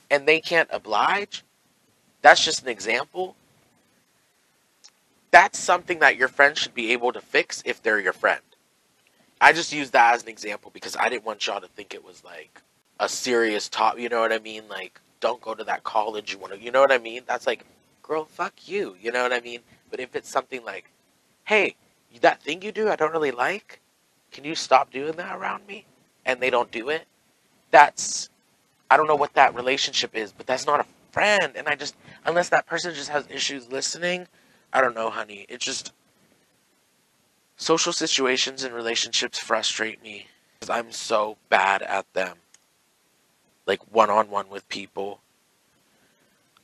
and 0.10 0.28
they 0.28 0.42
can't 0.42 0.70
oblige, 0.72 1.44
that's 2.22 2.44
just 2.44 2.64
an 2.64 2.70
example 2.70 3.36
that's 5.32 5.58
something 5.58 6.00
that 6.00 6.18
your 6.18 6.28
friend 6.28 6.58
should 6.58 6.74
be 6.74 6.92
able 6.92 7.14
to 7.14 7.22
fix 7.22 7.64
if 7.66 7.82
they're 7.82 8.00
your 8.00 8.14
friend. 8.14 8.42
I 9.40 9.54
just 9.54 9.74
use 9.74 9.90
that 9.92 10.14
as 10.14 10.24
an 10.24 10.30
example 10.30 10.70
because 10.74 10.96
I 10.98 11.10
didn't 11.10 11.26
want 11.26 11.48
y'all 11.48 11.62
to 11.62 11.68
think 11.68 11.94
it 11.94 12.06
was 12.06 12.24
like 12.24 12.62
a 13.02 13.10
serious 13.10 13.68
talk. 13.68 14.00
You 14.00 14.08
know 14.08 14.22
what 14.22 14.32
I 14.32 14.40
mean? 14.40 14.64
Like, 14.70 15.02
don't 15.20 15.42
go 15.42 15.54
to 15.54 15.66
that 15.66 15.84
college 15.84 16.32
you 16.32 16.40
want 16.40 16.54
to. 16.54 16.60
You 16.62 16.72
know 16.72 16.80
what 16.80 16.94
I 16.94 16.98
mean? 16.98 17.24
That's 17.28 17.46
like, 17.46 17.66
girl, 18.02 18.24
fuck 18.24 18.54
you. 18.66 18.96
You 19.02 19.12
know 19.12 19.24
what 19.24 19.34
I 19.34 19.42
mean? 19.42 19.60
But 19.90 20.00
if 20.00 20.16
it's 20.16 20.30
something 20.30 20.64
like, 20.64 20.86
hey, 21.44 21.76
that 22.22 22.42
thing 22.42 22.62
you 22.62 22.72
do, 22.72 22.88
I 22.88 22.96
don't 22.96 23.12
really 23.12 23.32
like. 23.32 23.82
Can 24.32 24.46
you 24.46 24.56
stop 24.56 24.92
doing 24.92 25.18
that 25.18 25.36
around 25.36 25.68
me? 25.68 25.86
And 26.26 26.40
they 26.40 26.50
don't 26.50 26.72
do 26.72 26.88
it. 26.88 27.04
That's, 27.72 28.30
I 28.90 28.96
don't 28.96 29.08
know 29.08 29.16
what 29.16 29.34
that 29.34 29.54
relationship 29.54 30.16
is, 30.16 30.32
but 30.32 30.48
that's 30.48 30.66
not 30.66 30.80
a 30.80 30.86
friend. 31.12 31.54
And 31.56 31.68
I 31.68 31.76
just, 31.76 31.96
unless 32.26 32.48
that 32.50 32.68
person 32.68 32.94
just 32.94 33.10
has 33.10 33.26
issues 33.30 33.70
listening 33.70 34.28
I 34.74 34.82
don't 34.82 34.96
know, 34.96 35.10
honey. 35.10 35.46
It 35.50 35.60
just 35.60 35.92
social 37.58 37.92
situations 37.92 38.64
and 38.64 38.74
relationships 38.74 39.38
frustrate 39.38 40.02
me 40.02 40.28
because 40.60 40.70
I'm 40.70 40.92
so 40.92 41.38
bad 41.50 41.82
at 41.82 42.12
them. 42.14 42.38
Like 43.72 43.94
one 43.94 44.10
on 44.10 44.30
one 44.30 44.50
with 44.50 44.68
people. 44.68 45.22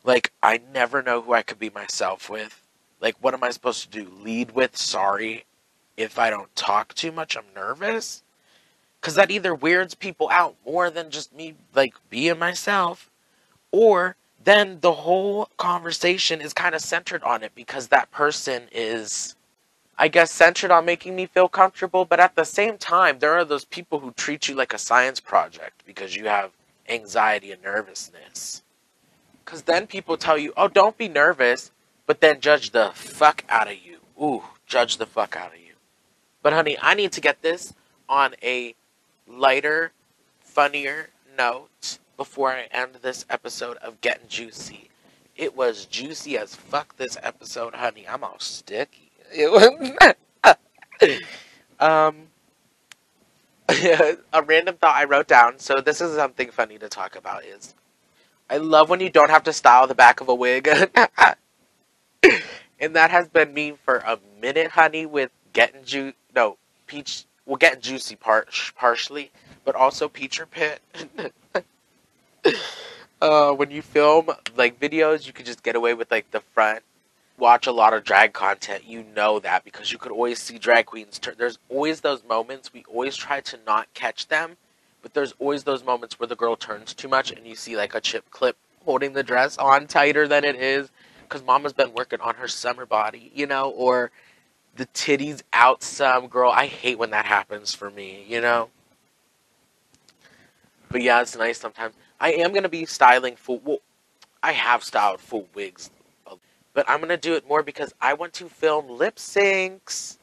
Like 0.04 0.34
I 0.43 0.60
never 0.74 1.02
know 1.02 1.22
who 1.22 1.32
I 1.34 1.41
could 1.41 1.58
be 1.58 1.70
myself 1.70 2.30
with. 2.30 2.62
Like 3.00 3.15
what 3.22 3.34
am 3.34 3.46
I 3.46 3.52
supposed 3.52 3.84
to 3.84 4.04
do? 4.04 4.12
Lead 4.22 4.52
with 4.52 4.76
sorry 4.76 5.46
if 5.96 6.20
I 6.20 6.30
don't 6.30 6.54
talk 6.54 6.93
too 6.93 7.13
much, 7.13 7.38
I'm 7.38 7.46
nervous? 7.56 8.24
Cuz 9.00 9.15
that 9.15 9.32
either 9.32 9.56
weirds 9.56 9.96
people 9.96 10.28
out 10.32 10.58
more 10.65 10.89
than 10.89 11.10
just 11.10 11.34
me 11.34 11.56
like 11.74 11.93
being 12.10 12.38
myself 12.39 13.10
or 13.72 14.17
then 14.43 14.82
the 14.82 14.96
whole 14.96 15.50
conversation 15.56 16.41
is 16.41 16.52
kind 16.52 16.76
of 16.76 16.82
centered 16.82 17.24
on 17.24 17.41
it 17.41 17.56
because 17.56 17.88
that 17.88 18.12
person 18.12 18.67
is 18.74 19.38
I 19.98 20.10
guess 20.10 20.34
centered 20.34 20.72
on 20.72 20.86
making 20.86 21.15
me 21.15 21.26
feel 21.28 21.48
comfortable, 21.48 22.06
but 22.06 22.20
at 22.20 22.36
the 22.36 22.46
same 22.46 22.78
time, 22.78 23.20
there 23.20 23.34
are 23.34 23.46
those 23.46 23.65
people 23.65 24.02
who 24.02 24.12
treat 24.12 24.50
you 24.50 24.56
like 24.56 24.74
a 24.74 24.78
science 24.78 25.22
project 25.22 25.84
because 25.88 26.17
you 26.17 26.28
have 26.28 26.52
anxiety 26.89 27.52
and 27.52 27.62
nervousness. 27.62 28.63
Because 29.43 29.63
then 29.63 29.88
people 29.88 30.17
tell 30.17 30.38
you, 30.38 30.54
oh, 30.58 30.67
don't 30.67 30.97
be 30.97 31.08
nervous, 31.08 31.71
but 32.06 32.21
then 32.21 32.39
judge 32.39 32.71
the 32.71 32.91
fuck 32.93 33.43
out 33.50 33.67
of 33.67 33.78
you. 33.78 33.97
Ooh, 34.21 34.43
judge 34.65 34.97
the 34.97 35.06
fuck 35.06 35.36
out 35.36 35.54
of 35.54 35.60
you. 35.60 35.73
But 36.41 36.54
honey, 36.54 36.78
I 36.82 36.93
need 36.93 37.12
to 37.13 37.21
get 37.21 37.41
this 37.41 37.73
on 38.10 38.36
a 38.43 38.76
lighter, 39.28 39.91
funnier 40.39 41.10
note 41.38 42.00
before 42.15 42.52
I 42.52 42.67
end 42.71 42.95
this 43.02 43.26
episode 43.30 43.78
of 43.78 44.02
Getting 44.02 44.28
Juicy. 44.28 44.89
It 45.36 45.56
was 45.56 45.86
juicy 45.86 46.38
as 46.38 46.56
fuck 46.56 46.97
this 46.97 47.15
episode, 47.21 47.76
honey. 47.76 48.08
I'm 48.08 48.23
all 48.23 48.39
sticky. 48.39 49.12
It 49.34 49.52
was 49.52 49.91
um 51.80 52.28
a 54.34 54.41
random 54.43 54.75
thought 54.77 54.95
I 54.95 55.03
wrote 55.03 55.27
down. 55.27 55.60
So 55.60 55.82
this 55.82 56.01
is 56.01 56.15
something 56.15 56.51
funny 56.51 56.77
to 56.77 56.88
talk 56.88 57.15
about 57.15 57.43
is 57.43 57.75
I 58.49 58.58
love 58.58 58.89
when 58.89 58.99
you 58.99 59.10
don't 59.10 59.30
have 59.30 59.43
to 59.43 59.53
style 59.53 59.88
the 59.88 59.95
back 59.95 60.21
of 60.21 60.30
a 60.30 60.36
wig. 60.36 60.67
and 62.80 62.95
that 62.95 63.12
has 63.12 63.27
been 63.27 63.53
me 63.53 63.73
for 63.84 63.97
a 63.97 64.19
minute, 64.41 64.71
honey, 64.71 65.06
with 65.06 65.32
getting 65.53 65.84
ju 65.84 66.13
no, 66.36 66.58
peach 66.86 67.25
well 67.45 67.58
getting 67.58 67.82
juicy 67.82 68.15
part 68.15 68.49
partially, 68.75 69.32
but 69.65 69.75
also 69.75 70.08
Peach 70.08 70.39
or 70.39 70.45
Pit. 70.45 70.82
uh, 73.21 73.51
when 73.51 73.71
you 73.71 73.82
film 73.82 74.30
like 74.56 74.80
videos, 74.80 75.27
you 75.27 75.34
can 75.34 75.45
just 75.45 75.63
get 75.63 75.75
away 75.75 75.93
with 75.93 76.10
like 76.12 76.30
the 76.32 76.39
front. 76.39 76.84
Watch 77.38 77.67
a 77.67 77.71
lot 77.71 77.93
of 77.93 78.04
drag 78.04 78.34
content, 78.34 78.86
you 78.86 79.04
know 79.15 79.39
that 79.39 79.63
because 79.63 79.91
you 79.91 80.00
could 80.00 80.12
always 80.12 80.39
see 80.39 80.58
drag 80.58 80.88
queens. 80.88 81.19
There's 81.38 81.60
always 81.69 82.02
those 82.02 82.23
moments. 82.23 82.73
We 82.73 82.84
always 82.88 83.15
try 83.15 83.41
to 83.41 83.60
not 83.65 83.93
catch 83.93 84.28
them, 84.28 84.58
but 85.04 85.13
there's 85.13 85.34
always 85.38 85.63
those 85.63 85.84
moments 85.84 86.19
where 86.19 86.28
the 86.28 86.36
girl 86.36 86.56
turns 86.56 86.95
too 86.95 87.08
much 87.08 87.32
and 87.32 87.45
you 87.45 87.56
see 87.56 87.78
like 87.78 87.93
a 87.93 88.02
chip 88.02 88.32
clip 88.32 88.58
holding 88.86 89.13
the 89.13 89.21
dress 89.21 89.58
on 89.58 89.86
tighter 89.86 90.28
than 90.28 90.43
it 90.43 90.56
is 90.56 90.89
because 91.23 91.43
mama's 91.43 91.73
been 91.73 91.93
working 91.93 92.21
on 92.21 92.36
her 92.36 92.47
summer 92.47 92.86
body, 92.86 93.32
you 93.36 93.45
know, 93.45 93.69
or 93.69 94.12
the 94.76 94.86
titties 94.88 95.43
out 95.54 95.84
some 95.84 96.28
girl. 96.28 96.52
I 96.52 96.67
hate 96.67 96.97
when 96.97 97.12
that 97.12 97.26
happens 97.26 97.76
for 97.76 97.91
me, 97.91 98.26
you 98.28 98.41
know. 98.41 98.69
But 100.89 101.02
yeah, 101.02 101.21
it's 101.21 101.36
nice 101.38 101.60
sometimes. 101.60 101.93
I 102.19 102.32
am 102.34 102.54
to 102.54 102.69
be 102.69 102.86
styling 102.86 103.36
full. 103.36 103.60
Well, 103.60 103.80
I 104.41 104.54
have 104.54 104.84
styled 104.84 105.19
full 105.19 105.47
wigs, 105.54 105.91
but 106.77 106.87
I'm 106.87 106.99
going 106.99 107.09
to 107.09 107.17
do 107.17 107.33
it 107.33 107.47
more 107.47 107.63
because 107.63 107.91
I 107.99 108.13
want 108.13 108.33
to 108.33 108.47
film 108.47 108.87
lip 108.87 109.15
syncs. 109.15 110.17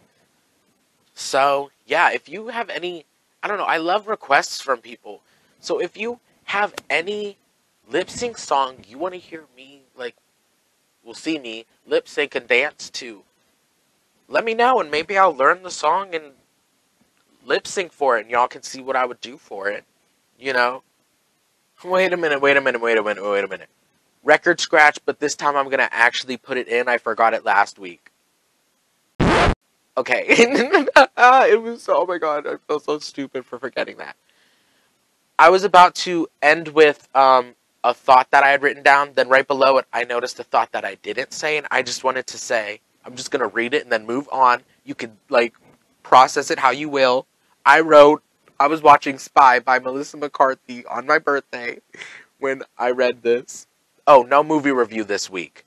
So, 1.12 1.72
yeah, 1.84 2.12
if 2.12 2.28
you 2.28 2.46
have 2.46 2.70
any, 2.70 3.06
I 3.42 3.48
don't 3.48 3.58
know, 3.58 3.64
I 3.64 3.78
love 3.78 4.06
requests 4.06 4.60
from 4.60 4.78
people. 4.78 5.20
So, 5.58 5.80
if 5.80 5.96
you 5.96 6.20
have 6.44 6.72
any 6.88 7.38
lip 7.90 8.08
sync 8.08 8.38
song 8.38 8.76
you 8.86 8.98
want 8.98 9.14
to 9.14 9.18
hear 9.18 9.46
me, 9.56 9.82
like, 9.98 10.14
will 11.04 11.12
see 11.12 11.40
me 11.40 11.66
lip 11.88 12.06
sync 12.06 12.36
and 12.36 12.46
dance 12.46 12.88
to, 12.90 13.24
let 14.28 14.44
me 14.44 14.54
know 14.54 14.78
and 14.78 14.92
maybe 14.92 15.18
I'll 15.18 15.34
learn 15.34 15.64
the 15.64 15.72
song 15.72 16.14
and 16.14 16.34
lip 17.44 17.66
sync 17.66 17.92
for 17.92 18.16
it 18.16 18.26
and 18.26 18.30
y'all 18.30 18.46
can 18.46 18.62
see 18.62 18.80
what 18.80 18.94
I 18.94 19.04
would 19.06 19.20
do 19.20 19.38
for 19.38 19.70
it. 19.70 19.82
You 20.38 20.52
know? 20.52 20.84
Wait 21.84 22.12
a 22.12 22.16
minute, 22.16 22.40
wait 22.40 22.56
a 22.56 22.60
minute, 22.60 22.80
wait 22.80 22.96
a 22.96 23.02
minute, 23.02 23.24
wait 23.28 23.42
a 23.42 23.48
minute. 23.48 23.68
Record 24.24 24.58
scratch, 24.58 24.98
but 25.04 25.20
this 25.20 25.37
time 25.37 25.56
I'm 25.56 25.68
gonna 25.68 25.88
actually 25.90 26.37
put 26.37 26.56
it 26.56 26.66
in. 26.68 26.88
I 26.88 26.98
forgot 26.98 27.34
it 27.34 27.44
last 27.44 27.78
week. 27.78 28.10
Okay. 29.96 30.24
it 30.28 31.62
was, 31.62 31.88
oh 31.88 32.06
my 32.06 32.18
god, 32.18 32.46
I 32.46 32.56
feel 32.66 32.80
so 32.80 32.98
stupid 32.98 33.44
for 33.44 33.58
forgetting 33.58 33.98
that. 33.98 34.16
I 35.38 35.50
was 35.50 35.64
about 35.64 35.94
to 35.96 36.28
end 36.42 36.68
with 36.68 37.08
um, 37.14 37.54
a 37.82 37.92
thought 37.94 38.30
that 38.30 38.42
I 38.42 38.48
had 38.48 38.62
written 38.62 38.82
down. 38.82 39.12
Then 39.14 39.28
right 39.28 39.46
below 39.46 39.78
it, 39.78 39.87
I 39.92 40.04
noticed 40.04 40.40
a 40.40 40.44
thought 40.44 40.72
that 40.72 40.84
I 40.84 40.96
didn't 40.96 41.32
say, 41.32 41.58
and 41.58 41.66
I 41.70 41.82
just 41.82 42.02
wanted 42.02 42.26
to 42.28 42.38
say, 42.38 42.80
I'm 43.04 43.14
just 43.14 43.30
gonna 43.30 43.48
read 43.48 43.74
it 43.74 43.82
and 43.82 43.92
then 43.92 44.06
move 44.06 44.28
on. 44.32 44.62
You 44.84 44.94
could 44.94 45.12
like 45.28 45.54
process 46.02 46.50
it 46.50 46.58
how 46.58 46.70
you 46.70 46.88
will. 46.88 47.26
I 47.66 47.80
wrote 47.80 48.22
I 48.58 48.68
was 48.68 48.82
watching 48.82 49.18
Spy 49.18 49.58
by 49.58 49.78
Melissa 49.78 50.16
McCarthy 50.16 50.87
on 50.87 51.06
my 51.06 51.18
birthday 51.18 51.80
when 52.38 52.62
I 52.78 52.90
read 52.90 53.22
this. 53.22 53.66
Oh, 54.06 54.22
no 54.22 54.42
movie 54.42 54.70
review 54.70 55.04
this 55.04 55.30
week. 55.30 55.64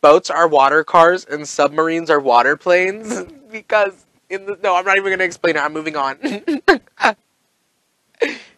Boats 0.00 0.30
are 0.30 0.48
water 0.48 0.82
cars 0.82 1.24
and 1.24 1.46
submarines 1.46 2.10
are 2.10 2.18
water 2.18 2.56
planes 2.56 3.22
because 3.50 4.06
in 4.28 4.46
the 4.46 4.58
no, 4.62 4.74
I'm 4.74 4.84
not 4.84 4.96
even 4.96 5.10
going 5.10 5.20
to 5.20 5.24
explain 5.24 5.56
it. 5.56 5.60
I'm 5.60 5.72
moving 5.72 5.96
on. 5.96 6.18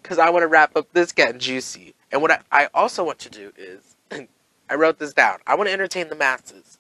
Cuz 0.03 0.19
I 0.19 0.31
want 0.31 0.43
to 0.43 0.47
wrap 0.47 0.77
up 0.77 0.91
this 0.95 1.13
getting 1.13 1.39
juicy. 1.39 1.95
And 2.11 2.23
what 2.23 2.31
I, 2.31 2.41
I 2.51 2.69
also 2.73 3.05
want 3.05 3.19
to 3.21 3.31
do 3.31 3.53
is 3.59 3.97
I 4.71 4.75
wrote 4.77 4.99
this 4.99 5.13
down. 5.13 5.39
I 5.47 5.55
want 5.55 5.69
to 5.69 5.73
entertain 5.73 6.09
the 6.09 6.15
masses. 6.17 6.79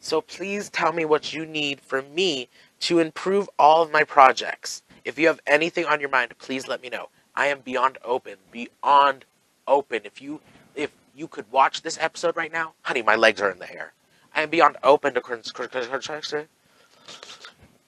So 0.00 0.20
please 0.20 0.68
tell 0.68 0.92
me 0.92 1.04
what 1.04 1.32
you 1.32 1.46
need 1.46 1.80
from 1.80 2.12
me 2.14 2.48
to 2.80 2.98
improve 2.98 3.48
all 3.58 3.82
of 3.82 3.92
my 3.92 4.04
projects. 4.04 4.82
If 5.04 5.18
you 5.18 5.28
have 5.28 5.40
anything 5.46 5.86
on 5.86 6.00
your 6.00 6.10
mind, 6.10 6.36
please 6.38 6.66
let 6.66 6.82
me 6.82 6.88
know. 6.88 7.08
I 7.36 7.46
am 7.46 7.60
beyond 7.60 7.98
open, 8.04 8.36
beyond 8.50 9.24
open. 9.66 10.00
If 10.04 10.20
you 10.20 10.40
if 10.74 10.90
you 11.14 11.28
could 11.28 11.50
watch 11.50 11.82
this 11.82 11.98
episode 12.00 12.36
right 12.36 12.52
now, 12.52 12.74
honey, 12.82 13.02
my 13.02 13.14
legs 13.14 13.40
are 13.40 13.50
in 13.50 13.58
the 13.58 13.72
air. 13.72 13.92
I 14.34 14.42
am 14.42 14.50
beyond 14.50 14.76
open 14.82 15.14
to 15.14 15.20
constructive 15.20 15.88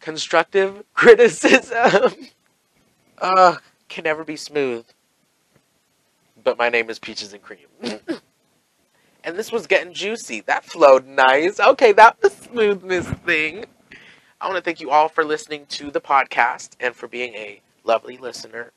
constructive 0.01 0.85
criticism. 0.95 2.13
uh, 3.19 3.57
can 3.89 4.05
never 4.05 4.25
be 4.25 4.37
smooth. 4.37 4.85
But 6.43 6.59
my 6.59 6.69
name 6.69 6.89
is 6.91 6.99
Peaches 6.99 7.33
and 7.33 7.43
Cream. 7.43 7.67
and 9.25 9.37
this 9.37 9.51
was 9.51 9.67
getting 9.67 9.93
juicy. 9.93 10.43
That 10.43 10.65
flowed 10.65 11.07
nice. 11.07 11.59
Okay, 11.59 11.93
that 11.93 12.23
was 12.23 12.33
smoothness 12.33 13.09
thing. 13.09 13.65
I 14.41 14.47
want 14.47 14.57
to 14.57 14.63
thank 14.63 14.81
you 14.81 14.91
all 14.91 15.09
for 15.09 15.25
listening 15.25 15.67
to 15.71 15.91
the 15.91 16.01
podcast 16.01 16.77
and 16.79 16.95
for 16.95 17.09
being 17.09 17.35
a 17.35 17.61
lovely 17.83 18.19
listener. 18.19 18.71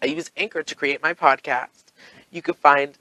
I 0.00 0.06
use 0.06 0.30
Anchor 0.36 0.62
to 0.62 0.74
create 0.74 1.02
my 1.02 1.12
podcast. 1.12 1.84
You 2.30 2.40
can 2.40 2.54
find 2.54 2.96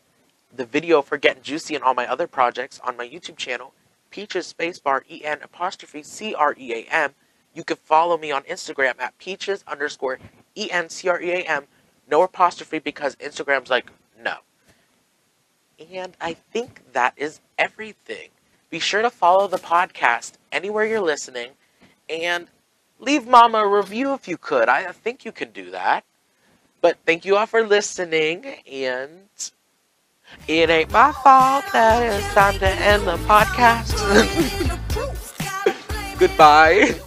the 0.56 0.66
video 0.66 1.02
for 1.02 1.18
Getting 1.18 1.44
Juicy 1.44 1.76
and 1.76 1.84
all 1.84 1.94
my 1.94 2.08
other 2.08 2.28
projects 2.28 2.80
on 2.84 2.98
my 2.98 3.08
YouTube 3.08 3.38
channel, 3.38 3.74
Peaches 4.10 4.54
Spacebar 4.54 5.02
En 5.10 5.42
apostrophe 5.42 6.04
C 6.04 6.34
R 6.34 6.56
E 6.58 6.74
A 6.74 6.94
M. 6.94 7.12
You 7.54 7.64
can 7.64 7.78
follow 7.78 8.18
me 8.18 8.32
on 8.32 8.44
Instagram 8.44 9.00
at 9.00 9.18
Peaches 9.18 9.64
underscore 9.68 10.20
E 10.56 10.70
N 10.72 10.90
C 10.90 11.10
R 11.10 11.22
E 11.22 11.32
A 11.32 11.44
M. 11.44 11.64
No 12.10 12.24
apostrophe 12.24 12.80
because 12.80 13.16
Instagram's 13.18 13.70
like, 13.70 13.92
no. 14.22 14.38
And 15.94 16.16
I 16.20 16.34
think 16.34 16.82
that 16.94 17.14
is 17.18 17.42
everything. 17.58 18.30
Be 18.70 18.80
sure 18.80 19.02
to 19.02 19.10
follow 19.10 19.48
the 19.48 19.58
podcast 19.58 20.34
anywhere 20.52 20.86
you're 20.86 21.02
listening 21.02 21.52
and 22.10 22.48
leave 23.00 23.28
Mama 23.28 23.60
a 23.60 23.68
review 23.68 24.14
if 24.14 24.28
you 24.28 24.38
could. 24.38 24.70
I 24.70 24.92
think 24.92 25.26
you 25.26 25.32
can 25.32 25.52
do 25.52 25.72
that. 25.72 26.04
But 26.82 26.98
thank 27.06 27.26
you 27.26 27.38
all 27.38 27.46
for 27.48 27.66
listening, 27.66 28.46
and 28.72 29.30
it 30.48 30.70
ain't 30.70 30.92
my 30.92 31.12
fault 31.12 31.66
that 31.74 32.04
it's 32.04 32.34
time 32.34 32.58
to 32.60 32.68
end 32.68 33.04
the 33.04 33.18
podcast. 33.28 33.94
Goodbye. 36.20 37.00